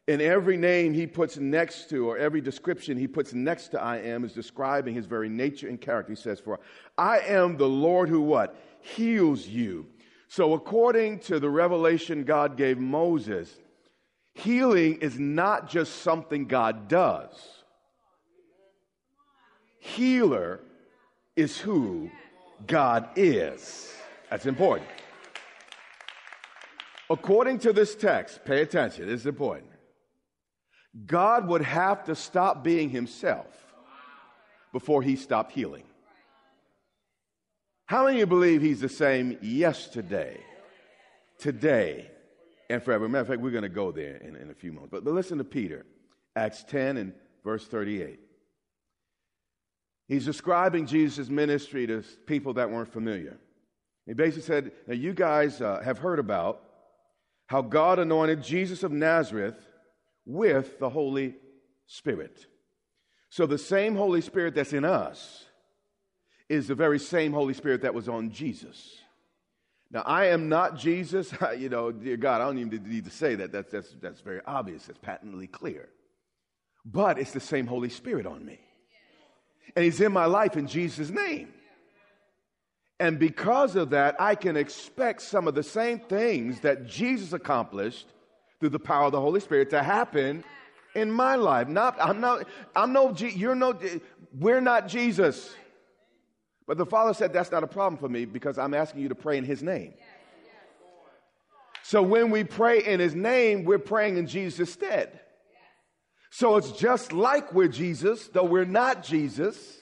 And 0.10 0.24
every 0.24 0.58
name 0.58 0.96
he 0.96 1.06
puts 1.06 1.38
next 1.38 1.88
to, 1.92 2.10
or 2.10 2.18
every 2.18 2.42
description 2.42 2.98
he 2.98 3.08
puts 3.08 3.32
next 3.32 3.68
to 3.68 3.80
I 3.80 3.98
am, 3.98 4.26
is 4.26 4.34
describing 4.34 4.96
his 4.96 5.06
very 5.06 5.30
nature 5.30 5.68
and 5.68 5.80
character. 5.80 6.12
He 6.14 6.16
says, 6.16 6.40
For 6.40 6.60
I 6.98 7.20
am 7.20 7.58
the 7.58 7.70
Lord 7.70 8.10
who 8.10 8.20
what? 8.20 8.56
Heals 8.82 9.46
you. 9.46 9.86
So, 10.28 10.54
according 10.54 11.20
to 11.20 11.40
the 11.40 11.50
revelation 11.52 12.24
God 12.24 12.58
gave 12.58 12.80
Moses, 12.80 13.56
Healing 14.34 14.96
is 14.96 15.20
not 15.20 15.70
just 15.70 16.02
something 16.02 16.48
God 16.48 16.88
does. 16.88 17.64
Healer 19.78 20.60
is 21.36 21.56
who 21.60 22.10
God 22.66 23.10
is. 23.16 23.94
That's 24.32 24.48
important. 24.48 24.90
According 27.12 27.60
to 27.60 27.74
this 27.74 27.94
text, 27.94 28.44
pay 28.44 28.64
attention, 28.64 29.06
this 29.06 29.22
is 29.22 29.28
important. 29.28 29.69
God 31.06 31.48
would 31.48 31.62
have 31.62 32.06
to 32.06 32.16
stop 32.16 32.64
being 32.64 32.90
himself 32.90 33.48
before 34.72 35.02
he 35.02 35.16
stopped 35.16 35.52
healing. 35.52 35.84
How 37.86 38.06
many 38.06 38.18
of 38.18 38.20
you 38.20 38.26
believe 38.28 38.62
he's 38.62 38.82
the 38.82 38.90
same 38.90 39.38
yesterday, 39.42 40.40
today, 41.40 42.10
and 42.70 42.84
forever. 42.84 43.10
Matter 43.10 43.22
of 43.22 43.28
fact, 43.28 43.42
we're 43.42 43.50
going 43.52 43.64
to 43.64 43.70
go 43.70 43.92
there 43.92 44.18
in, 44.18 44.36
in 44.36 44.52
a 44.52 44.54
few 44.54 44.72
moments. 44.72 44.92
But, 44.92 45.04
but 45.04 45.14
listen 45.14 45.40
to 45.40 45.44
Peter, 45.44 45.86
Acts 46.36 46.64
10 46.64 46.98
and 46.98 47.14
verse 47.44 47.66
38. 47.68 48.20
He's 50.08 50.26
describing 50.26 50.86
Jesus' 50.86 51.30
ministry 51.30 51.88
to 51.88 52.04
people 52.26 52.54
that 52.54 52.70
weren't 52.70 52.92
familiar. 52.92 53.38
He 54.06 54.14
basically 54.14 54.44
said, 54.44 54.72
Now, 54.88 54.96
you 54.96 55.14
guys 55.14 55.62
uh, 55.62 55.82
have 55.84 56.00
heard 56.00 56.20
about 56.20 56.64
how 57.48 57.62
God 57.62 58.00
anointed 58.00 58.44
Jesus 58.44 58.84
of 58.84 58.92
Nazareth 58.92 59.56
with 60.30 60.78
the 60.78 60.90
Holy 60.90 61.34
Spirit. 61.88 62.46
So, 63.30 63.48
the 63.48 63.58
same 63.58 63.96
Holy 63.96 64.22
Spirit 64.22 64.54
that's 64.54 64.74
in 64.74 64.86
us 64.86 65.46
is 66.48 66.68
the 66.68 66.76
very 66.76 67.00
same 67.00 67.34
Holy 67.34 67.56
Spirit 67.56 67.82
that 67.82 67.96
was 67.96 68.08
on 68.08 68.30
Jesus. 68.32 68.96
Now, 69.92 70.04
I 70.06 70.28
am 70.28 70.48
not 70.48 70.78
Jesus. 70.78 71.34
you 71.58 71.70
know, 71.70 71.92
dear 71.92 72.16
God, 72.16 72.42
I 72.42 72.46
don't 72.46 72.60
even 72.60 72.88
need 72.88 73.06
to 73.06 73.12
say 73.12 73.36
that. 73.36 73.52
That's, 73.52 73.72
that's, 73.72 73.96
that's 74.00 74.22
very 74.22 74.42
obvious. 74.46 74.86
That's 74.86 75.00
patently 75.00 75.48
clear. 75.48 75.90
But 76.86 77.18
it's 77.18 77.32
the 77.32 77.40
same 77.40 77.66
Holy 77.66 77.90
Spirit 77.90 78.28
on 78.28 78.46
me. 78.46 78.60
And 79.76 79.84
He's 79.84 80.00
in 80.00 80.12
my 80.12 80.26
life 80.26 80.58
in 80.58 80.68
Jesus' 80.68 81.10
name. 81.10 81.54
And 83.00 83.18
because 83.18 83.76
of 83.76 83.92
that, 83.92 84.20
I 84.22 84.36
can 84.36 84.58
expect 84.58 85.24
some 85.24 85.48
of 85.48 85.56
the 85.56 85.64
same 85.64 86.00
things 86.00 86.60
that 86.60 86.86
Jesus 86.86 87.34
accomplished 87.34 88.08
through 88.60 88.70
the 88.70 88.80
power 88.80 89.06
of 89.06 89.12
the 89.12 89.22
Holy 89.22 89.40
Spirit 89.40 89.70
to 89.72 89.84
happen 89.84 90.44
in 90.96 91.12
my 91.12 91.36
life. 91.36 91.68
Not, 91.68 91.98
I'm 92.00 92.20
not, 92.20 92.48
I'm 92.76 92.94
no, 92.94 93.14
you're 93.14 93.56
no, 93.56 93.78
we're 94.34 94.62
not 94.62 94.88
Jesus. 94.88 95.54
But 96.68 96.78
the 96.78 96.86
Father 96.86 97.14
said, 97.14 97.34
That's 97.34 97.52
not 97.52 97.64
a 97.64 97.68
problem 97.68 98.00
for 98.00 98.10
me 98.10 98.26
because 98.26 98.58
I'm 98.58 98.74
asking 98.74 99.02
you 99.02 99.10
to 99.10 99.16
pray 99.16 99.38
in 99.38 99.44
His 99.44 99.64
name. 99.64 99.94
So 101.84 102.04
when 102.04 102.30
we 102.30 102.44
pray 102.44 102.84
in 102.84 103.00
His 103.00 103.16
name, 103.16 103.64
we're 103.64 103.80
praying 103.80 104.18
in 104.18 104.28
Jesus' 104.28 104.72
stead. 104.72 105.20
So 106.30 106.58
it's 106.58 106.72
just 106.74 107.12
like 107.12 107.54
we're 107.54 107.68
Jesus, 107.68 108.28
though 108.28 108.44
we're 108.44 108.66
not 108.66 109.04
Jesus. 109.04 109.80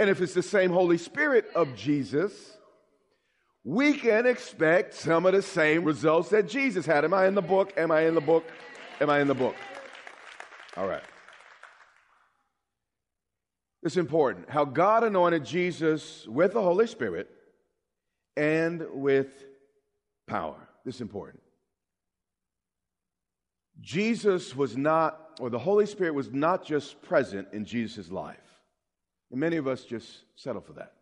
And 0.00 0.08
if 0.08 0.22
it's 0.22 0.32
the 0.32 0.42
same 0.42 0.70
Holy 0.70 0.96
Spirit 0.96 1.50
of 1.54 1.76
Jesus, 1.76 2.32
we 3.64 3.94
can 3.94 4.26
expect 4.26 4.94
some 4.94 5.24
of 5.24 5.32
the 5.32 5.42
same 5.42 5.84
results 5.84 6.30
that 6.30 6.48
Jesus 6.48 6.84
had. 6.84 7.04
Am 7.04 7.14
I 7.14 7.26
in 7.26 7.34
the 7.34 7.42
book? 7.42 7.72
Am 7.76 7.90
I 7.90 8.02
in 8.02 8.14
the 8.14 8.20
book? 8.20 8.44
Am 9.00 9.08
I 9.08 9.20
in 9.20 9.28
the 9.28 9.34
book? 9.34 9.54
All 10.76 10.86
right. 10.86 11.02
It's 13.82 13.96
important 13.96 14.48
how 14.48 14.64
God 14.64 15.04
anointed 15.04 15.44
Jesus 15.44 16.26
with 16.26 16.52
the 16.52 16.62
Holy 16.62 16.86
Spirit 16.86 17.28
and 18.36 18.84
with 18.92 19.44
power. 20.26 20.56
This 20.84 20.96
is 20.96 21.00
important. 21.00 21.42
Jesus 23.80 24.54
was 24.54 24.76
not, 24.76 25.18
or 25.40 25.50
the 25.50 25.58
Holy 25.58 25.86
Spirit 25.86 26.14
was 26.14 26.32
not 26.32 26.64
just 26.64 27.02
present 27.02 27.48
in 27.52 27.64
Jesus' 27.64 28.10
life. 28.10 28.36
And 29.30 29.40
many 29.40 29.56
of 29.56 29.66
us 29.66 29.84
just 29.84 30.08
settle 30.36 30.60
for 30.60 30.74
that. 30.74 30.92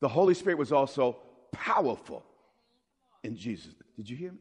The 0.00 0.08
Holy 0.08 0.34
Spirit 0.34 0.58
was 0.58 0.72
also 0.72 1.16
powerful 1.52 2.24
in 3.22 3.36
Jesus. 3.36 3.74
Did 3.96 4.08
you 4.08 4.16
hear 4.16 4.32
me? 4.32 4.38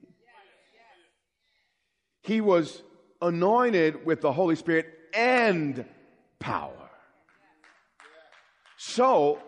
He 2.22 2.42
was 2.42 2.82
anointed 3.22 4.06
with 4.06 4.22
the 4.22 4.32
Holy 4.32 4.56
Spirit 4.56 4.88
and 5.14 5.86
power. 6.40 6.90
So, 8.78 9.40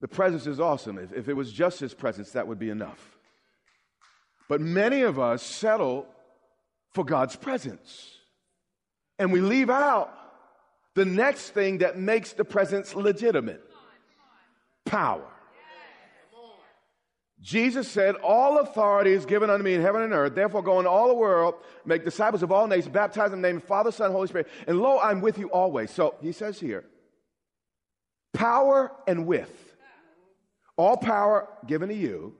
the 0.00 0.08
presence 0.08 0.46
is 0.46 0.60
awesome. 0.60 0.98
If, 0.98 1.12
if 1.12 1.28
it 1.28 1.34
was 1.34 1.52
just 1.52 1.80
his 1.80 1.94
presence, 1.94 2.30
that 2.32 2.46
would 2.46 2.58
be 2.58 2.70
enough. 2.70 3.18
But 4.48 4.60
many 4.60 5.02
of 5.02 5.18
us 5.18 5.42
settle 5.42 6.06
for 6.94 7.04
God's 7.04 7.36
presence. 7.36 8.14
And 9.18 9.32
we 9.32 9.40
leave 9.40 9.70
out 9.70 10.10
the 10.94 11.04
next 11.04 11.50
thing 11.50 11.78
that 11.78 11.98
makes 11.98 12.32
the 12.32 12.44
presence 12.44 12.94
legitimate 12.94 13.67
power. 14.88 15.24
Jesus 17.40 17.88
said, 17.88 18.16
All 18.16 18.58
authority 18.58 19.12
is 19.12 19.24
given 19.24 19.48
unto 19.48 19.64
me 19.64 19.74
in 19.74 19.80
heaven 19.80 20.02
and 20.02 20.12
earth. 20.12 20.34
Therefore, 20.34 20.62
go 20.62 20.78
into 20.78 20.90
all 20.90 21.08
the 21.08 21.14
world, 21.14 21.54
make 21.84 22.04
disciples 22.04 22.42
of 22.42 22.50
all 22.50 22.66
nations, 22.66 22.92
baptize 22.92 23.30
them 23.30 23.38
in 23.38 23.42
the 23.42 23.48
name 23.48 23.56
of 23.58 23.64
Father, 23.64 23.92
Son, 23.92 24.10
Holy 24.10 24.26
Spirit. 24.26 24.48
And 24.66 24.80
lo, 24.80 24.98
I'm 24.98 25.20
with 25.20 25.38
you 25.38 25.48
always. 25.48 25.90
So 25.90 26.16
he 26.20 26.32
says 26.32 26.58
here, 26.58 26.84
power 28.34 28.92
and 29.06 29.26
with. 29.26 29.52
All 30.76 30.96
power 30.96 31.48
given 31.66 31.88
to 31.88 31.94
you, 31.94 32.34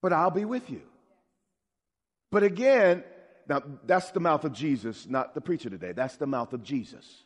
but 0.00 0.12
I'll 0.12 0.30
be 0.30 0.44
with 0.44 0.70
you. 0.70 0.82
But 2.30 2.44
again, 2.44 3.02
now 3.48 3.62
that's 3.84 4.10
the 4.12 4.20
mouth 4.20 4.44
of 4.44 4.52
Jesus, 4.52 5.06
not 5.08 5.34
the 5.34 5.40
preacher 5.40 5.70
today. 5.70 5.92
That's 5.92 6.16
the 6.16 6.26
mouth 6.26 6.52
of 6.52 6.62
Jesus. 6.62 7.24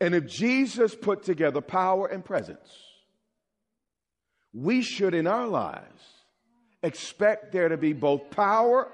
And 0.00 0.14
if 0.14 0.26
Jesus 0.26 0.94
put 0.94 1.22
together 1.22 1.60
power 1.60 2.06
and 2.06 2.24
presence, 2.24 2.68
we 4.52 4.82
should 4.82 5.14
in 5.14 5.26
our 5.26 5.46
lives 5.46 6.02
expect 6.82 7.52
there 7.52 7.68
to 7.68 7.76
be 7.76 7.92
both 7.92 8.30
power 8.30 8.88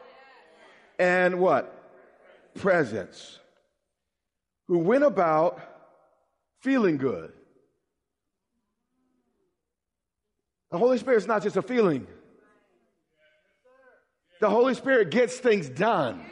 and 0.99 1.41
what? 1.41 1.73
Presence. 2.55 3.39
Who 4.69 4.79
went 4.79 5.05
about 5.05 5.61
feeling 6.61 6.97
good. 6.97 7.33
The 10.71 10.79
Holy 10.79 10.99
Spirit 10.99 11.19
is 11.19 11.27
not 11.27 11.43
just 11.43 11.57
a 11.57 11.63
feeling. 11.63 12.07
The 14.41 14.51
Holy 14.51 14.75
Spirit 14.75 15.11
gets 15.11 15.39
things 15.39 15.69
done. 15.69 16.25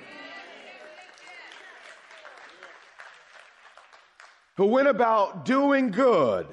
Who 4.56 4.66
went 4.66 4.88
about 4.88 5.44
doing 5.44 5.90
good 5.90 6.46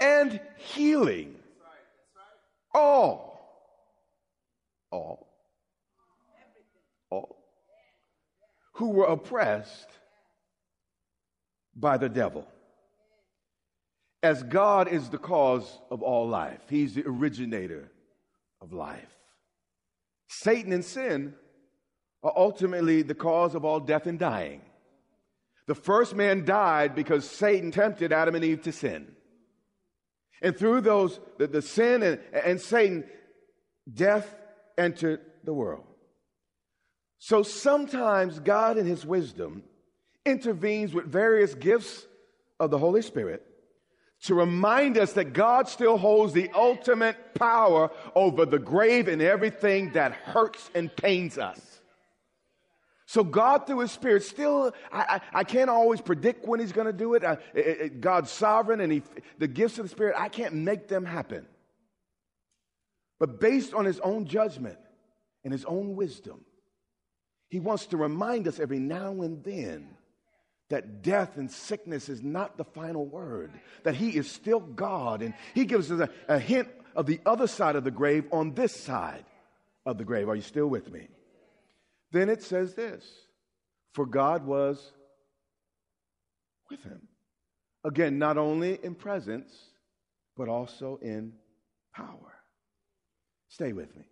and 0.00 0.40
healing 0.56 1.34
all, 2.74 3.40
all, 4.90 5.28
all, 7.10 7.36
who 8.74 8.90
were 8.90 9.06
oppressed 9.06 9.88
by 11.74 11.96
the 11.96 12.08
devil. 12.08 12.46
As 14.22 14.42
God 14.42 14.88
is 14.88 15.08
the 15.08 15.18
cause 15.18 15.78
of 15.90 16.02
all 16.02 16.28
life, 16.28 16.60
He's 16.68 16.94
the 16.94 17.06
originator 17.06 17.90
of 18.60 18.72
life. 18.72 19.14
Satan 20.28 20.72
and 20.72 20.84
sin 20.84 21.34
are 22.22 22.32
ultimately 22.36 23.02
the 23.02 23.14
cause 23.14 23.54
of 23.54 23.64
all 23.64 23.80
death 23.80 24.06
and 24.06 24.18
dying. 24.18 24.60
The 25.68 25.74
first 25.74 26.16
man 26.16 26.46
died 26.46 26.94
because 26.94 27.28
Satan 27.28 27.70
tempted 27.70 28.10
Adam 28.10 28.34
and 28.34 28.42
Eve 28.42 28.62
to 28.62 28.72
sin. 28.72 29.06
And 30.40 30.56
through 30.56 30.80
those, 30.80 31.20
the, 31.36 31.46
the 31.46 31.60
sin 31.60 32.02
and, 32.02 32.20
and 32.32 32.58
Satan, 32.58 33.04
death 33.92 34.34
entered 34.78 35.20
the 35.44 35.52
world. 35.52 35.84
So 37.18 37.42
sometimes 37.42 38.40
God, 38.40 38.78
in 38.78 38.86
his 38.86 39.04
wisdom, 39.04 39.62
intervenes 40.24 40.94
with 40.94 41.04
various 41.04 41.54
gifts 41.54 42.06
of 42.58 42.70
the 42.70 42.78
Holy 42.78 43.02
Spirit 43.02 43.44
to 44.22 44.34
remind 44.34 44.96
us 44.96 45.12
that 45.12 45.34
God 45.34 45.68
still 45.68 45.98
holds 45.98 46.32
the 46.32 46.48
ultimate 46.54 47.34
power 47.34 47.90
over 48.14 48.46
the 48.46 48.58
grave 48.58 49.06
and 49.06 49.20
everything 49.20 49.92
that 49.92 50.12
hurts 50.12 50.70
and 50.74 50.94
pains 50.96 51.36
us. 51.36 51.60
So 53.08 53.24
God, 53.24 53.66
through 53.66 53.78
His 53.78 53.90
Spirit, 53.90 54.22
still, 54.22 54.74
I, 54.92 55.20
I, 55.32 55.38
I 55.40 55.44
can't 55.44 55.70
always 55.70 55.98
predict 55.98 56.46
when 56.46 56.60
He's 56.60 56.72
going 56.72 56.88
to 56.88 56.92
do 56.92 57.14
it. 57.14 57.24
I, 57.24 57.38
it. 57.54 58.02
God's 58.02 58.30
sovereign 58.30 58.82
and 58.82 58.92
he, 58.92 59.02
the 59.38 59.48
gifts 59.48 59.78
of 59.78 59.86
the 59.86 59.88
Spirit, 59.88 60.14
I 60.18 60.28
can't 60.28 60.52
make 60.52 60.88
them 60.88 61.06
happen. 61.06 61.46
But 63.18 63.40
based 63.40 63.72
on 63.72 63.86
His 63.86 63.98
own 64.00 64.26
judgment 64.26 64.76
and 65.42 65.54
His 65.54 65.64
own 65.64 65.96
wisdom, 65.96 66.44
He 67.48 67.60
wants 67.60 67.86
to 67.86 67.96
remind 67.96 68.46
us 68.46 68.60
every 68.60 68.78
now 68.78 69.22
and 69.22 69.42
then 69.42 69.88
that 70.68 71.00
death 71.00 71.38
and 71.38 71.50
sickness 71.50 72.10
is 72.10 72.22
not 72.22 72.58
the 72.58 72.64
final 72.64 73.06
word, 73.06 73.50
that 73.84 73.94
He 73.94 74.10
is 74.10 74.30
still 74.30 74.60
God. 74.60 75.22
And 75.22 75.32
He 75.54 75.64
gives 75.64 75.90
us 75.90 76.06
a, 76.28 76.34
a, 76.34 76.38
hint 76.38 76.68
of 76.94 77.06
the 77.06 77.20
other 77.24 77.46
side 77.46 77.74
of 77.74 77.84
the 77.84 77.90
grave 77.90 78.26
on 78.30 78.52
this 78.52 78.78
side 78.78 79.24
of 79.86 79.96
the 79.96 80.04
grave. 80.04 80.28
Are 80.28 80.36
you 80.36 80.42
still 80.42 80.66
with 80.66 80.92
me? 80.92 81.08
Then 82.12 82.28
it 82.28 82.42
says 82.42 82.74
this 82.74 83.04
For 83.94 84.06
God 84.06 84.46
was 84.46 84.92
with 86.70 86.82
him. 86.82 87.08
Again, 87.84 88.18
not 88.18 88.38
only 88.38 88.78
in 88.82 88.94
presence, 88.94 89.52
but 90.36 90.48
also 90.48 90.98
in 91.00 91.32
power. 91.94 92.34
Stay 93.48 93.72
with 93.72 93.94
me. 93.96 94.04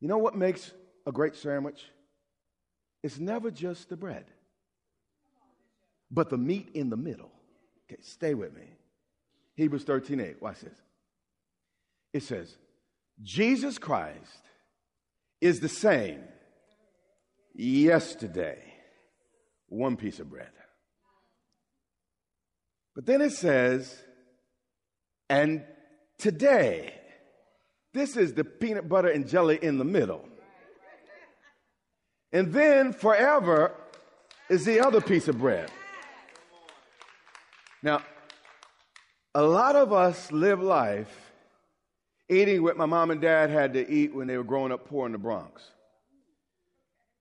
You 0.00 0.08
know 0.08 0.18
what 0.18 0.36
makes 0.36 0.72
a 1.06 1.12
great 1.12 1.34
sandwich? 1.34 1.84
It's 3.02 3.18
never 3.18 3.50
just 3.50 3.88
the 3.88 3.96
bread 3.96 4.24
but 6.10 6.30
the 6.30 6.38
meat 6.38 6.70
in 6.74 6.90
the 6.90 6.96
middle. 6.96 7.30
Okay, 7.90 8.00
stay 8.02 8.34
with 8.34 8.54
me. 8.54 8.76
Hebrews 9.56 9.84
13 9.84 10.20
8. 10.20 10.42
Watch 10.42 10.60
this. 10.60 10.78
It 12.12 12.22
says, 12.22 12.56
Jesus 13.22 13.78
Christ 13.78 14.42
is 15.40 15.60
the 15.60 15.68
same 15.68 16.20
yesterday, 17.58 18.62
one 19.68 19.96
piece 19.96 20.20
of 20.20 20.30
bread. 20.30 20.48
But 22.94 23.04
then 23.04 23.20
it 23.20 23.32
says, 23.32 23.94
and 25.28 25.64
today, 26.18 26.94
this 27.92 28.16
is 28.16 28.34
the 28.34 28.44
peanut 28.44 28.88
butter 28.88 29.08
and 29.08 29.28
jelly 29.28 29.58
in 29.60 29.78
the 29.78 29.84
middle. 29.84 30.28
And 32.32 32.52
then 32.52 32.92
forever 32.92 33.74
is 34.48 34.64
the 34.64 34.80
other 34.80 35.00
piece 35.00 35.28
of 35.28 35.38
bread. 35.38 35.70
Now, 37.82 38.02
a 39.34 39.42
lot 39.42 39.76
of 39.76 39.92
us 39.92 40.30
live 40.32 40.60
life 40.60 41.32
eating 42.28 42.62
what 42.62 42.76
my 42.76 42.86
mom 42.86 43.10
and 43.10 43.20
dad 43.20 43.50
had 43.50 43.72
to 43.74 43.90
eat 43.90 44.14
when 44.14 44.26
they 44.26 44.36
were 44.36 44.44
growing 44.44 44.72
up 44.72 44.88
poor 44.88 45.06
in 45.06 45.12
the 45.12 45.18
Bronx. 45.18 45.62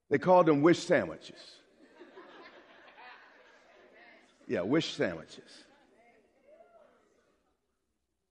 They 0.10 0.18
called 0.18 0.46
them 0.46 0.62
wish 0.62 0.80
sandwiches. 0.80 1.40
Yeah, 4.48 4.62
wish 4.62 4.94
sandwiches. 4.94 5.52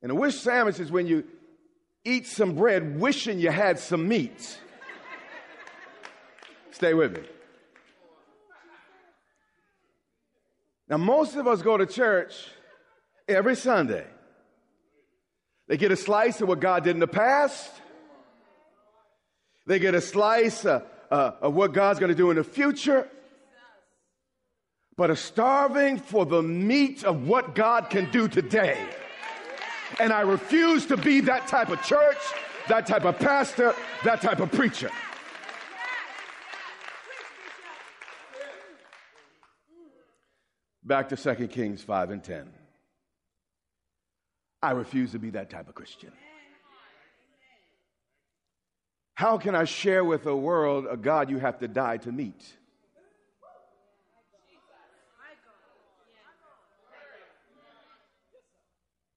And 0.03 0.13
a 0.13 0.15
wish 0.15 0.37
sandwich 0.37 0.81
is 0.81 0.91
when 0.91 1.07
you 1.07 1.25
eat 2.05 2.27
some 2.27 2.55
bread 2.55 2.99
wishing 2.99 3.39
you 3.39 3.51
had 3.51 3.79
some 3.79 4.09
meat. 4.09 4.59
Stay 6.71 6.95
with 6.95 7.17
me. 7.17 7.23
Now, 10.89 10.99
most 10.99 11.35
of 11.35 11.47
us 11.47 11.63
go 11.63 11.77
to 11.77 11.85
church 11.85 12.33
every 13.27 13.57
Sunday. 13.57 14.07
They 15.69 15.77
get 15.77 15.91
a 15.91 15.97
slice 15.97 16.41
of 16.41 16.49
what 16.49 16.61
God 16.61 16.85
did 16.85 16.95
in 16.95 17.01
the 17.01 17.09
past. 17.09 17.69
They 19.67 19.81
get 19.81 19.95
a 19.95 20.01
slice 20.01 20.65
uh, 20.65 20.83
uh, 21.11 21.33
of 21.41 21.55
what 21.55 21.73
God's 21.73 21.99
going 21.99 22.11
to 22.11 22.17
do 22.17 22.31
in 22.31 22.37
the 22.37 22.45
future. 22.45 23.09
But 24.97 25.11
are 25.11 25.17
starving 25.17 25.99
for 25.99 26.25
the 26.25 26.43
meat 26.43 27.05
of 27.05 27.27
what 27.29 27.55
God 27.55 27.91
can 27.91 28.11
do 28.11 28.29
today. 28.29 28.79
And 30.01 30.13
I 30.13 30.23
refuse 30.23 30.87
to 30.87 30.97
be 30.97 31.21
that 31.23 31.47
type 31.47 31.69
of 31.69 31.83
church, 31.83 32.19
that 32.69 32.87
type 32.87 33.05
of 33.05 33.19
pastor, 33.19 33.75
that 34.05 34.21
type 34.21 34.41
of 34.41 34.51
preacher. 34.51 34.91
Back 40.83 41.09
to 41.09 41.17
2 41.17 41.49
Kings 41.49 41.83
5 41.83 42.11
and 42.11 42.23
10. 42.23 42.49
I 44.63 44.71
refuse 44.71 45.13
to 45.13 45.19
be 45.19 45.31
that 45.31 45.51
type 45.51 45.69
of 45.69 45.75
Christian. 45.75 46.13
How 49.17 49.39
can 49.39 49.55
I 49.55 49.65
share 49.65 50.05
with 50.05 50.25
the 50.25 50.37
world 50.37 50.87
a 50.91 50.97
God 50.97 51.31
you 51.31 51.39
have 51.39 51.59
to 51.61 51.69
die 51.69 51.97
to 51.97 52.13
meet? 52.13 52.45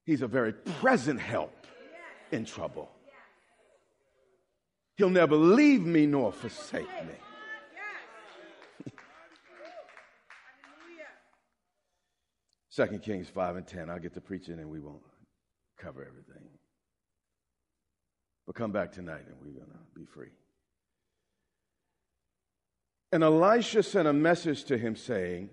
He's 0.06 0.22
a 0.22 0.28
very 0.28 0.54
present 0.54 1.20
help 1.20 1.68
in 2.32 2.46
trouble. 2.46 2.90
He'll 4.96 5.10
never 5.10 5.36
leave 5.36 5.86
me 5.86 6.06
nor 6.06 6.32
forsake 6.32 6.88
me. 7.06 7.14
2 12.74 13.00
Kings 13.00 13.28
5 13.28 13.58
and 13.58 13.68
10. 13.68 13.90
I'll 13.90 14.00
get 14.00 14.14
to 14.14 14.22
preaching 14.22 14.60
and 14.60 14.70
we 14.70 14.80
won't 14.80 15.04
cover 15.78 16.08
everything. 16.08 16.59
But 18.50 18.56
come 18.56 18.72
back 18.72 18.92
tonight 18.92 19.22
and 19.28 19.36
we're 19.40 19.60
going 19.60 19.70
to 19.70 20.00
be 20.00 20.06
free. 20.06 20.32
And 23.12 23.24
Elisha 23.24 23.84
sent 23.84 24.08
a 24.08 24.14
message 24.14 24.64
to 24.64 24.78
him 24.80 24.96
saying, 24.96 25.52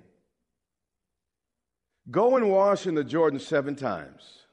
Go 2.11 2.37
and 2.37 2.51
wash 2.51 2.87
in 2.87 2.95
the 2.95 3.05
Jordan 3.05 3.39
seven 3.39 3.77
times, 3.77 4.47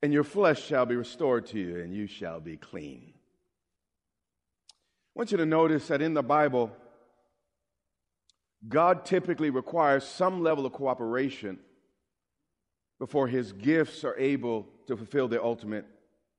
and 0.00 0.12
your 0.12 0.22
flesh 0.22 0.64
shall 0.64 0.86
be 0.86 0.94
restored 0.94 1.46
to 1.46 1.58
you, 1.58 1.80
and 1.80 1.92
you 1.92 2.06
shall 2.06 2.38
be 2.38 2.56
clean. 2.56 3.14
I 4.70 5.18
want 5.18 5.32
you 5.32 5.38
to 5.38 5.46
notice 5.46 5.88
that 5.88 6.00
in 6.00 6.14
the 6.14 6.22
Bible, 6.22 6.70
God 8.68 9.04
typically 9.04 9.50
requires 9.50 10.04
some 10.04 10.40
level 10.40 10.66
of 10.66 10.72
cooperation 10.72 11.58
before 13.00 13.26
his 13.26 13.52
gifts 13.52 14.04
are 14.04 14.16
able 14.16 14.68
to 14.86 14.96
fulfill 14.96 15.26
their 15.26 15.44
ultimate 15.44 15.86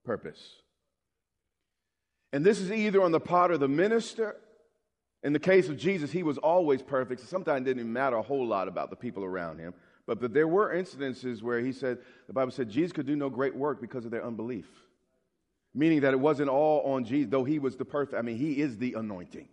purpose. 0.05 0.61
And 2.35 2.45
this 2.45 2.59
is 2.59 2.69
either 2.69 3.01
on 3.01 3.13
the 3.13 3.19
part 3.21 3.51
of 3.51 3.61
the 3.61 3.69
minister. 3.69 4.35
In 5.23 5.31
the 5.31 5.39
case 5.39 5.69
of 5.69 5.77
Jesus, 5.77 6.11
he 6.11 6.21
was 6.21 6.37
always 6.37 6.81
perfect. 6.81 7.21
So 7.21 7.27
sometimes 7.27 7.61
it 7.61 7.63
didn't 7.63 7.79
even 7.79 7.93
matter 7.93 8.17
a 8.17 8.21
whole 8.21 8.45
lot 8.45 8.67
about 8.67 8.89
the 8.89 8.97
people 8.97 9.23
around 9.23 9.59
him. 9.59 9.73
But, 10.05 10.19
but 10.19 10.33
there 10.33 10.45
were 10.45 10.75
incidences 10.75 11.41
where 11.41 11.61
he 11.61 11.71
said, 11.71 11.99
the 12.27 12.33
Bible 12.33 12.51
said, 12.51 12.69
Jesus 12.69 12.91
could 12.91 13.05
do 13.05 13.15
no 13.15 13.29
great 13.29 13.55
work 13.55 13.79
because 13.79 14.03
of 14.03 14.11
their 14.11 14.25
unbelief. 14.25 14.65
Meaning 15.73 16.01
that 16.01 16.13
it 16.13 16.19
wasn't 16.19 16.49
all 16.49 16.81
on 16.93 17.05
Jesus, 17.05 17.31
though 17.31 17.45
he 17.45 17.57
was 17.57 17.77
the 17.77 17.85
perfect, 17.85 18.17
I 18.17 18.21
mean, 18.21 18.35
he 18.35 18.59
is 18.59 18.79
the 18.79 18.95
anointing. 18.95 19.47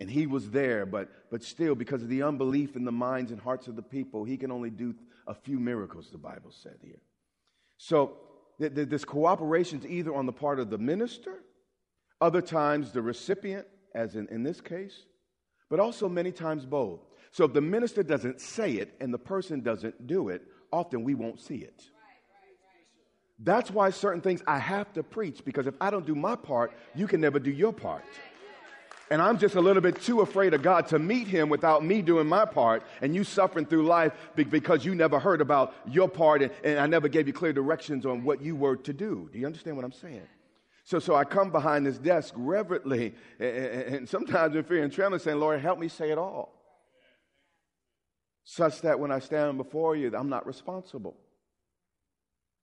And 0.00 0.10
he 0.10 0.26
was 0.26 0.50
there, 0.50 0.84
but, 0.84 1.08
but 1.30 1.44
still, 1.44 1.76
because 1.76 2.02
of 2.02 2.08
the 2.08 2.24
unbelief 2.24 2.74
in 2.74 2.84
the 2.84 2.90
minds 2.90 3.30
and 3.30 3.40
hearts 3.40 3.68
of 3.68 3.76
the 3.76 3.82
people, 3.82 4.24
he 4.24 4.36
can 4.36 4.50
only 4.50 4.70
do 4.70 4.96
a 5.28 5.34
few 5.34 5.60
miracles, 5.60 6.08
the 6.10 6.18
Bible 6.18 6.50
said 6.50 6.78
here. 6.82 6.98
So 7.76 8.16
th- 8.58 8.74
th- 8.74 8.88
this 8.88 9.04
cooperation 9.04 9.78
is 9.78 9.86
either 9.86 10.12
on 10.12 10.26
the 10.26 10.32
part 10.32 10.58
of 10.58 10.70
the 10.70 10.78
minister, 10.78 11.44
other 12.20 12.40
times 12.40 12.92
the 12.92 13.02
recipient, 13.02 13.66
as 13.94 14.16
in, 14.16 14.28
in 14.28 14.42
this 14.42 14.60
case, 14.60 15.04
but 15.70 15.80
also 15.80 16.08
many 16.08 16.32
times 16.32 16.64
both. 16.64 17.00
So 17.30 17.44
if 17.44 17.52
the 17.52 17.60
minister 17.60 18.02
doesn't 18.02 18.40
say 18.40 18.72
it 18.72 18.94
and 19.00 19.12
the 19.12 19.18
person 19.18 19.60
doesn't 19.60 20.06
do 20.06 20.28
it, 20.30 20.42
often 20.72 21.04
we 21.04 21.14
won't 21.14 21.40
see 21.40 21.56
it. 21.56 21.82
That's 23.38 23.70
why 23.70 23.90
certain 23.90 24.20
things 24.20 24.42
I 24.46 24.58
have 24.58 24.92
to 24.94 25.02
preach 25.02 25.44
because 25.44 25.66
if 25.66 25.74
I 25.80 25.90
don't 25.90 26.06
do 26.06 26.14
my 26.14 26.34
part, 26.34 26.72
you 26.94 27.06
can 27.06 27.20
never 27.20 27.38
do 27.38 27.50
your 27.50 27.72
part. 27.72 28.04
And 29.10 29.22
I'm 29.22 29.38
just 29.38 29.54
a 29.54 29.60
little 29.60 29.80
bit 29.80 30.02
too 30.02 30.20
afraid 30.20 30.52
of 30.52 30.62
God 30.62 30.88
to 30.88 30.98
meet 30.98 31.28
him 31.28 31.48
without 31.48 31.82
me 31.84 32.02
doing 32.02 32.26
my 32.26 32.44
part 32.44 32.82
and 33.00 33.14
you 33.14 33.24
suffering 33.24 33.64
through 33.64 33.86
life 33.86 34.12
because 34.34 34.84
you 34.84 34.94
never 34.94 35.18
heard 35.18 35.40
about 35.40 35.74
your 35.86 36.08
part 36.08 36.42
and, 36.42 36.52
and 36.62 36.78
I 36.78 36.86
never 36.86 37.08
gave 37.08 37.26
you 37.26 37.32
clear 37.32 37.52
directions 37.52 38.04
on 38.04 38.24
what 38.24 38.42
you 38.42 38.54
were 38.54 38.76
to 38.76 38.92
do. 38.92 39.30
Do 39.32 39.38
you 39.38 39.46
understand 39.46 39.76
what 39.76 39.84
I'm 39.84 39.92
saying? 39.92 40.26
So, 40.88 40.98
so 40.98 41.14
I 41.14 41.24
come 41.24 41.50
behind 41.50 41.84
this 41.84 41.98
desk 41.98 42.32
reverently 42.34 43.14
and, 43.38 44.08
sometimes 44.08 44.56
in 44.56 44.64
fear 44.64 44.82
and 44.82 44.90
trembling 44.90 45.20
saying, 45.20 45.38
Lord, 45.38 45.60
help 45.60 45.78
me 45.78 45.86
say 45.86 46.10
it 46.10 46.16
all. 46.16 46.54
Such 48.42 48.80
that 48.80 48.98
when 48.98 49.12
I 49.12 49.18
stand 49.18 49.58
before 49.58 49.96
you, 49.96 50.10
I'm 50.16 50.30
not 50.30 50.46
responsible 50.46 51.14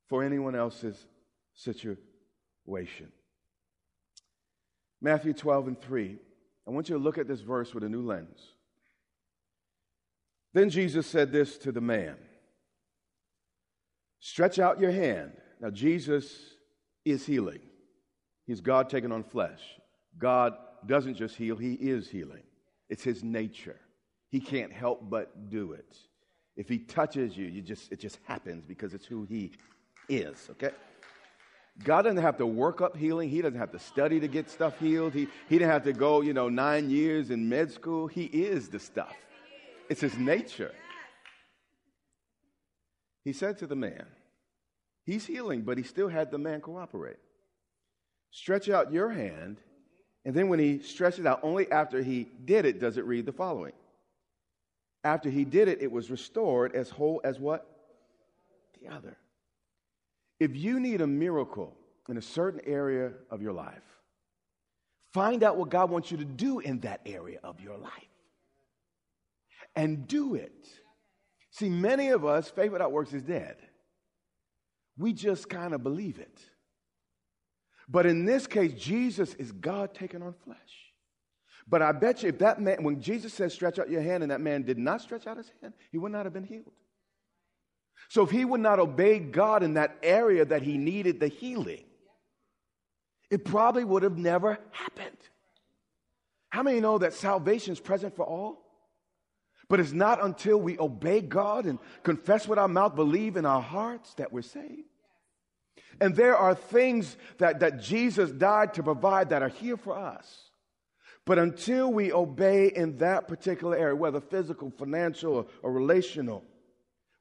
for 0.08 0.24
anyone 0.24 0.56
else's 0.56 1.06
situation. 1.54 3.12
Matthew 5.00 5.34
12 5.34 5.68
and 5.68 5.80
3. 5.80 6.18
I 6.68 6.72
want 6.72 6.90
you 6.90 6.98
to 6.98 7.04
look 7.04 7.20
at 7.20 7.28
this 7.28 7.42
verse 7.42 7.76
with 7.76 7.84
a 7.84 7.90
new 7.90 8.02
lens. 8.02 8.40
Then 10.52 10.72
Jesus 10.72 11.06
said 11.06 11.32
this 11.32 11.60
to 11.60 11.72
the 11.72 11.80
man 11.80 12.16
Stretch 14.20 14.58
out 14.58 14.80
your 14.80 14.92
hand. 14.92 15.34
Now, 15.62 15.70
Jesus 15.70 16.36
is 17.06 17.24
healing. 17.24 17.60
He's 18.46 18.62
God 18.62 18.90
taking 18.90 19.12
on 19.12 19.24
flesh. 19.24 19.60
God 20.18 20.56
doesn't 20.86 21.16
just 21.16 21.36
heal, 21.36 21.56
He 21.56 21.74
is 21.74 22.10
healing. 22.10 22.44
It's 22.90 23.04
His 23.04 23.24
nature. 23.24 23.80
He 24.30 24.40
can't 24.40 24.72
help 24.72 25.10
but 25.10 25.50
do 25.50 25.74
it. 25.74 25.98
If 26.56 26.70
He 26.70 26.80
touches 26.80 27.36
you, 27.36 27.46
you 27.46 27.62
just, 27.62 27.92
it 27.92 28.00
just 28.00 28.20
happens 28.26 28.66
because 28.66 28.94
it's 28.94 29.06
who 29.06 29.24
He 29.24 29.52
is, 30.10 30.48
okay? 30.52 30.72
God 31.84 32.04
doesn't 32.04 32.22
have 32.22 32.38
to 32.38 32.46
work 32.46 32.82
up 32.82 32.96
healing. 32.96 33.30
He 33.30 33.42
doesn't 33.42 33.60
have 33.60 33.72
to 33.72 33.80
study 33.80 34.20
to 34.22 34.28
get 34.30 34.50
stuff 34.50 34.80
healed. 34.80 35.14
He, 35.14 35.28
he 35.50 35.58
didn't 35.58 35.72
have 35.72 35.84
to 35.84 35.94
go, 35.94 36.22
you 36.22 36.34
know, 36.34 36.48
nine 36.48 36.90
years 36.90 37.32
in 37.32 37.50
med 37.50 37.72
school. 37.72 38.08
He 38.08 38.26
is 38.26 38.70
the 38.70 38.80
stuff. 38.80 39.16
It's 39.90 40.02
his 40.02 40.18
nature. 40.18 40.72
He 43.26 43.34
said 43.34 43.58
to 43.60 43.68
the 43.68 43.76
man, 43.76 44.06
He's 45.04 45.26
healing, 45.26 45.62
but 45.62 45.78
he 45.78 45.84
still 45.84 46.08
had 46.08 46.32
the 46.32 46.38
man 46.38 46.62
cooperate. 46.62 47.20
Stretch 48.36 48.68
out 48.68 48.92
your 48.92 49.10
hand. 49.10 49.62
And 50.26 50.36
then 50.36 50.50
when 50.50 50.60
he 50.60 50.80
stretched 50.80 51.20
it 51.20 51.26
out, 51.26 51.40
only 51.42 51.72
after 51.72 52.04
he 52.04 52.28
did 52.44 52.66
it 52.66 52.82
does 52.82 52.98
it 52.98 53.06
read 53.06 53.26
the 53.26 53.32
following. 53.32 53.72
After 55.06 55.30
he 55.30 55.46
did 55.46 55.70
it, 55.70 55.82
it 55.82 55.90
was 55.90 56.12
restored 56.12 56.76
as 56.76 56.90
whole 56.90 57.22
as 57.24 57.40
what? 57.40 57.66
The 58.82 58.94
other. 58.94 59.16
If 60.38 60.54
you 60.54 60.82
need 60.82 61.00
a 61.00 61.08
miracle 61.08 61.78
in 62.10 62.18
a 62.18 62.22
certain 62.22 62.60
area 62.66 63.14
of 63.32 63.42
your 63.42 63.54
life, 63.54 64.02
find 65.14 65.42
out 65.42 65.56
what 65.56 65.70
God 65.70 65.90
wants 65.90 66.12
you 66.12 66.18
to 66.18 66.26
do 66.26 66.60
in 66.60 66.82
that 66.82 67.00
area 67.06 67.40
of 67.42 67.62
your 67.62 67.78
life 67.78 67.94
and 69.78 70.10
do 70.10 70.36
it. 70.36 70.68
See, 71.52 71.70
many 71.70 72.10
of 72.10 72.26
us, 72.26 72.50
faith 72.50 72.74
without 72.74 72.92
works 72.92 73.14
is 73.14 73.24
dead. 73.24 73.56
We 74.98 75.14
just 75.14 75.48
kind 75.48 75.74
of 75.74 75.84
believe 75.84 76.20
it. 76.20 76.42
But 77.88 78.06
in 78.06 78.26
this 78.26 78.48
case, 78.48 78.74
Jesus 78.74 79.34
is 79.36 79.52
God 79.52 79.94
taking 79.94 80.22
on 80.22 80.34
flesh. 80.44 80.58
But 81.68 81.82
I 81.82 81.92
bet 81.92 82.24
you 82.24 82.30
if 82.30 82.40
that 82.40 82.62
man, 82.62 82.84
when 82.84 83.02
Jesus 83.02 83.34
says, 83.34 83.54
stretch 83.54 83.80
out 83.80 83.90
your 83.90 84.02
hand, 84.02 84.24
and 84.24 84.32
that 84.32 84.42
man 84.42 84.64
did 84.64 84.78
not 84.78 85.02
stretch 85.02 85.28
out 85.28 85.38
his 85.38 85.52
hand, 85.62 85.74
he 85.92 85.98
would 85.98 86.12
not 86.12 86.26
have 86.26 86.34
been 86.34 86.44
healed. 86.44 86.74
So 88.10 88.24
if 88.24 88.30
he 88.30 88.46
would 88.46 88.62
not 88.62 88.80
obey 88.80 89.20
God 89.20 89.64
in 89.64 89.76
that 89.76 89.98
area 90.04 90.46
that 90.46 90.62
he 90.62 90.78
needed 90.78 91.20
the 91.20 91.28
healing, 91.28 91.84
it 93.32 93.46
probably 93.46 93.84
would 93.84 94.04
have 94.04 94.18
never 94.18 94.60
happened. 94.72 95.18
How 96.50 96.62
many 96.64 96.80
know 96.80 97.00
that 97.00 97.14
salvation 97.14 97.74
is 97.74 97.80
present 97.80 98.16
for 98.16 98.26
all? 98.26 98.62
But 99.68 99.80
it's 99.80 99.92
not 99.92 100.24
until 100.24 100.58
we 100.58 100.78
obey 100.78 101.22
God 101.22 101.66
and 101.66 101.80
confess 102.04 102.48
with 102.48 102.60
our 102.60 102.68
mouth, 102.68 102.96
believe 102.96 103.36
in 103.36 103.46
our 103.46 103.62
hearts 103.62 104.14
that 104.16 104.32
we're 104.32 104.44
saved. 104.44 104.84
And 106.02 106.16
there 106.16 106.36
are 106.36 106.56
things 106.56 107.16
that, 107.38 107.60
that 107.62 107.82
Jesus 107.82 108.32
died 108.32 108.74
to 108.76 108.84
provide 108.84 109.30
that 109.30 109.42
are 109.42 109.50
here 109.50 109.78
for 109.78 109.98
us. 109.98 110.50
But 111.26 111.40
until 111.40 111.92
we 111.92 112.12
obey 112.12 112.68
in 112.68 112.98
that 112.98 113.28
particular 113.28 113.76
area, 113.76 113.96
whether 113.96 114.22
physical, 114.22 114.70
financial, 114.70 115.34
or, 115.34 115.46
or 115.64 115.72
relational, 115.72 116.44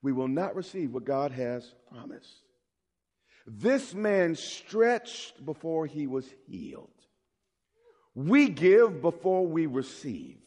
we 0.02 0.12
will 0.12 0.28
not 0.28 0.54
receive 0.54 0.92
what 0.92 1.04
God 1.04 1.32
has 1.32 1.72
promised. 1.90 2.42
This 3.46 3.94
man 3.94 4.34
stretched 4.34 5.44
before 5.44 5.86
he 5.86 6.06
was 6.06 6.26
healed. 6.46 6.90
We 8.14 8.48
give 8.48 9.00
before 9.00 9.46
we 9.46 9.66
receive. 9.66 10.38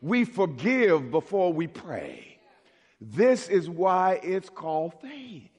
We 0.00 0.24
forgive 0.24 1.10
before 1.10 1.52
we 1.52 1.66
pray. 1.66 2.38
This 3.00 3.48
is 3.48 3.68
why 3.68 4.20
it's 4.22 4.48
called 4.48 4.94
faith. 5.00 5.50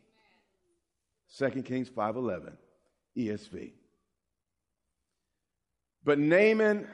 2 1.38 1.64
Kings 1.64 1.90
5:11 1.90 2.58
ESV. 3.16 3.74
But 6.04 6.20
Naaman 6.20 6.88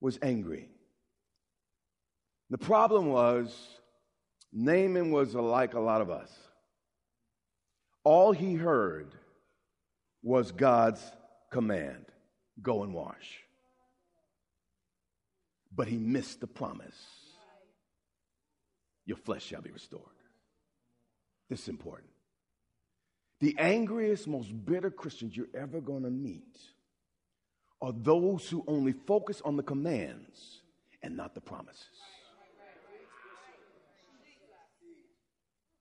was 0.00 0.18
angry. 0.22 0.68
The 2.50 2.58
problem 2.58 3.08
was 3.08 3.80
Naaman 4.52 5.10
was 5.10 5.34
like 5.34 5.74
a 5.74 5.80
lot 5.80 6.00
of 6.00 6.10
us. 6.10 6.30
All 8.04 8.32
he 8.32 8.54
heard 8.54 9.14
was 10.22 10.52
God's 10.52 11.02
command 11.50 12.06
go 12.62 12.82
and 12.82 12.94
wash. 12.94 13.40
But 15.74 15.88
he 15.88 15.98
missed 15.98 16.40
the 16.40 16.46
promise 16.46 16.96
your 19.06 19.16
flesh 19.16 19.44
shall 19.44 19.60
be 19.60 19.70
restored. 19.70 20.02
This 21.50 21.62
is 21.62 21.68
important. 21.68 22.13
The 23.44 23.56
angriest, 23.58 24.26
most 24.26 24.48
bitter 24.64 24.90
Christians 24.90 25.36
you're 25.36 25.48
ever 25.54 25.78
going 25.78 26.04
to 26.04 26.10
meet 26.10 26.56
are 27.82 27.92
those 27.92 28.48
who 28.48 28.64
only 28.66 28.92
focus 28.92 29.42
on 29.44 29.58
the 29.58 29.62
commands 29.62 30.62
and 31.02 31.14
not 31.14 31.34
the 31.34 31.42
promises. 31.42 31.84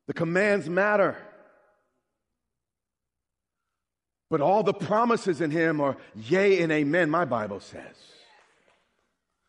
The 0.07 0.13
commands 0.13 0.67
matter. 0.67 1.15
But 4.29 4.41
all 4.41 4.63
the 4.63 4.73
promises 4.73 5.39
in 5.39 5.49
him 5.49 5.79
are 5.79 5.95
yea 6.15 6.61
and 6.63 6.69
amen, 6.69 7.09
my 7.09 7.23
Bible 7.23 7.61
says. 7.61 7.95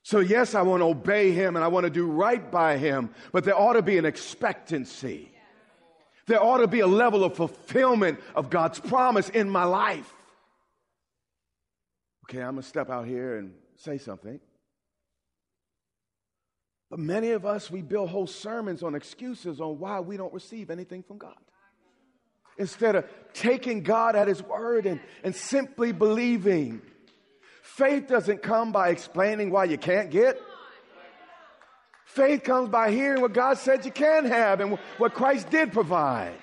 So, 0.04 0.20
yes, 0.20 0.54
I 0.54 0.62
want 0.62 0.82
to 0.82 0.86
obey 0.86 1.32
him 1.32 1.56
and 1.56 1.64
I 1.64 1.68
want 1.68 1.82
to 1.82 1.90
do 1.90 2.06
right 2.06 2.48
by 2.48 2.76
him, 2.76 3.10
but 3.32 3.42
there 3.42 3.58
ought 3.58 3.72
to 3.72 3.82
be 3.82 3.98
an 3.98 4.04
expectancy. 4.04 5.33
There 6.26 6.42
ought 6.42 6.58
to 6.58 6.66
be 6.66 6.80
a 6.80 6.86
level 6.86 7.24
of 7.24 7.36
fulfillment 7.36 8.20
of 8.34 8.50
God's 8.50 8.80
promise 8.80 9.28
in 9.28 9.48
my 9.48 9.64
life. 9.64 10.12
Okay, 12.24 12.40
I'm 12.40 12.52
going 12.52 12.62
to 12.62 12.68
step 12.68 12.88
out 12.88 13.06
here 13.06 13.36
and 13.36 13.52
say 13.76 13.98
something. 13.98 14.40
But 16.90 16.98
many 16.98 17.30
of 17.30 17.44
us, 17.44 17.70
we 17.70 17.82
build 17.82 18.08
whole 18.08 18.26
sermons 18.26 18.82
on 18.82 18.94
excuses 18.94 19.60
on 19.60 19.78
why 19.78 20.00
we 20.00 20.16
don't 20.16 20.32
receive 20.32 20.70
anything 20.70 21.02
from 21.02 21.18
God. 21.18 21.34
Instead 22.56 22.94
of 22.94 23.04
taking 23.32 23.82
God 23.82 24.14
at 24.14 24.28
His 24.28 24.42
word 24.42 24.86
and, 24.86 25.00
and 25.24 25.34
simply 25.34 25.92
believing. 25.92 26.80
Faith 27.62 28.06
doesn't 28.06 28.42
come 28.42 28.70
by 28.70 28.90
explaining 28.90 29.50
why 29.50 29.64
you 29.64 29.76
can't 29.76 30.10
get. 30.10 30.40
Faith 32.14 32.44
comes 32.44 32.68
by 32.68 32.92
hearing 32.92 33.20
what 33.20 33.32
God 33.32 33.58
said 33.58 33.84
you 33.84 33.90
can 33.90 34.24
have 34.24 34.60
and 34.60 34.78
what 34.98 35.14
Christ 35.14 35.50
did 35.50 35.72
provide. 35.72 36.36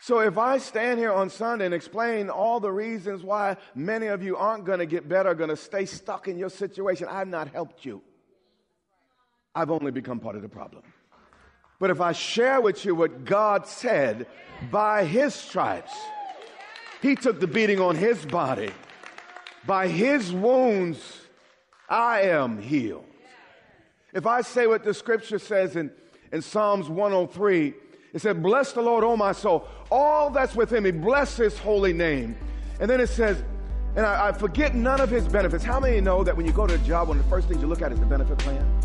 So 0.00 0.20
if 0.20 0.38
I 0.38 0.58
stand 0.58 1.00
here 1.00 1.12
on 1.12 1.30
Sunday 1.30 1.64
and 1.64 1.74
explain 1.74 2.30
all 2.30 2.60
the 2.60 2.70
reasons 2.70 3.24
why 3.24 3.56
many 3.74 4.06
of 4.06 4.22
you 4.22 4.36
aren't 4.36 4.64
going 4.64 4.78
to 4.78 4.86
get 4.86 5.08
better, 5.08 5.34
going 5.34 5.50
to 5.50 5.56
stay 5.56 5.84
stuck 5.84 6.28
in 6.28 6.38
your 6.38 6.48
situation, 6.48 7.08
I've 7.10 7.26
not 7.26 7.48
helped 7.48 7.84
you. 7.84 8.02
I've 9.52 9.72
only 9.72 9.90
become 9.90 10.20
part 10.20 10.36
of 10.36 10.42
the 10.42 10.48
problem. 10.48 10.84
But 11.80 11.90
if 11.90 12.00
I 12.00 12.12
share 12.12 12.60
with 12.60 12.84
you 12.84 12.94
what 12.94 13.24
God 13.24 13.66
said 13.66 14.28
by 14.70 15.06
his 15.06 15.34
stripes, 15.34 15.92
he 17.00 17.16
took 17.16 17.40
the 17.40 17.48
beating 17.48 17.80
on 17.80 17.96
his 17.96 18.24
body. 18.24 18.70
By 19.66 19.88
his 19.88 20.32
wounds, 20.32 21.21
I 21.88 22.22
am 22.22 22.60
healed. 22.60 23.06
If 24.12 24.26
I 24.26 24.42
say 24.42 24.66
what 24.66 24.84
the 24.84 24.92
scripture 24.92 25.38
says 25.38 25.76
in, 25.76 25.90
in 26.32 26.42
Psalms 26.42 26.88
103, 26.88 27.74
it 28.12 28.20
said, 28.20 28.42
Bless 28.42 28.72
the 28.72 28.82
Lord, 28.82 29.04
O 29.04 29.16
my 29.16 29.32
soul. 29.32 29.66
All 29.90 30.30
that's 30.30 30.54
within 30.54 30.82
me, 30.82 30.90
bless 30.90 31.36
his 31.36 31.58
holy 31.58 31.92
name. 31.92 32.36
And 32.80 32.90
then 32.90 33.00
it 33.00 33.08
says, 33.08 33.42
and 33.94 34.06
I, 34.06 34.28
I, 34.28 34.32
forget 34.32 34.74
none 34.74 35.00
of 35.00 35.10
his 35.10 35.28
benefits. 35.28 35.62
How 35.62 35.78
many 35.78 36.00
know 36.00 36.24
that 36.24 36.34
when 36.36 36.46
you 36.46 36.52
go 36.52 36.66
to 36.66 36.74
a 36.74 36.78
job, 36.78 37.08
one 37.08 37.18
of 37.18 37.24
the 37.24 37.30
first 37.30 37.48
things 37.48 37.60
you 37.60 37.66
look 37.66 37.82
at 37.82 37.92
is 37.92 38.00
the 38.00 38.06
benefit 38.06 38.38
plan? 38.38 38.81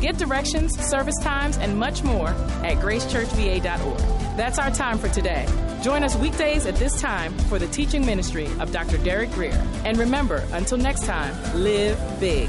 Get 0.00 0.16
directions, 0.16 0.78
service 0.78 1.18
times, 1.20 1.58
and 1.58 1.76
much 1.78 2.02
more 2.04 2.28
at 2.28 2.78
gracechurchva.org. 2.78 3.98
That's 4.36 4.58
our 4.58 4.70
time 4.70 4.98
for 4.98 5.08
today. 5.08 5.46
Join 5.82 6.04
us 6.04 6.16
weekdays 6.16 6.66
at 6.66 6.76
this 6.76 7.00
time 7.00 7.36
for 7.48 7.58
the 7.58 7.66
teaching 7.68 8.04
ministry 8.06 8.46
of 8.60 8.72
Dr. 8.72 8.98
Derek 8.98 9.32
Grier. 9.32 9.60
And 9.84 9.98
remember, 9.98 10.44
until 10.52 10.78
next 10.78 11.04
time, 11.04 11.34
live 11.54 11.98
big. 12.20 12.48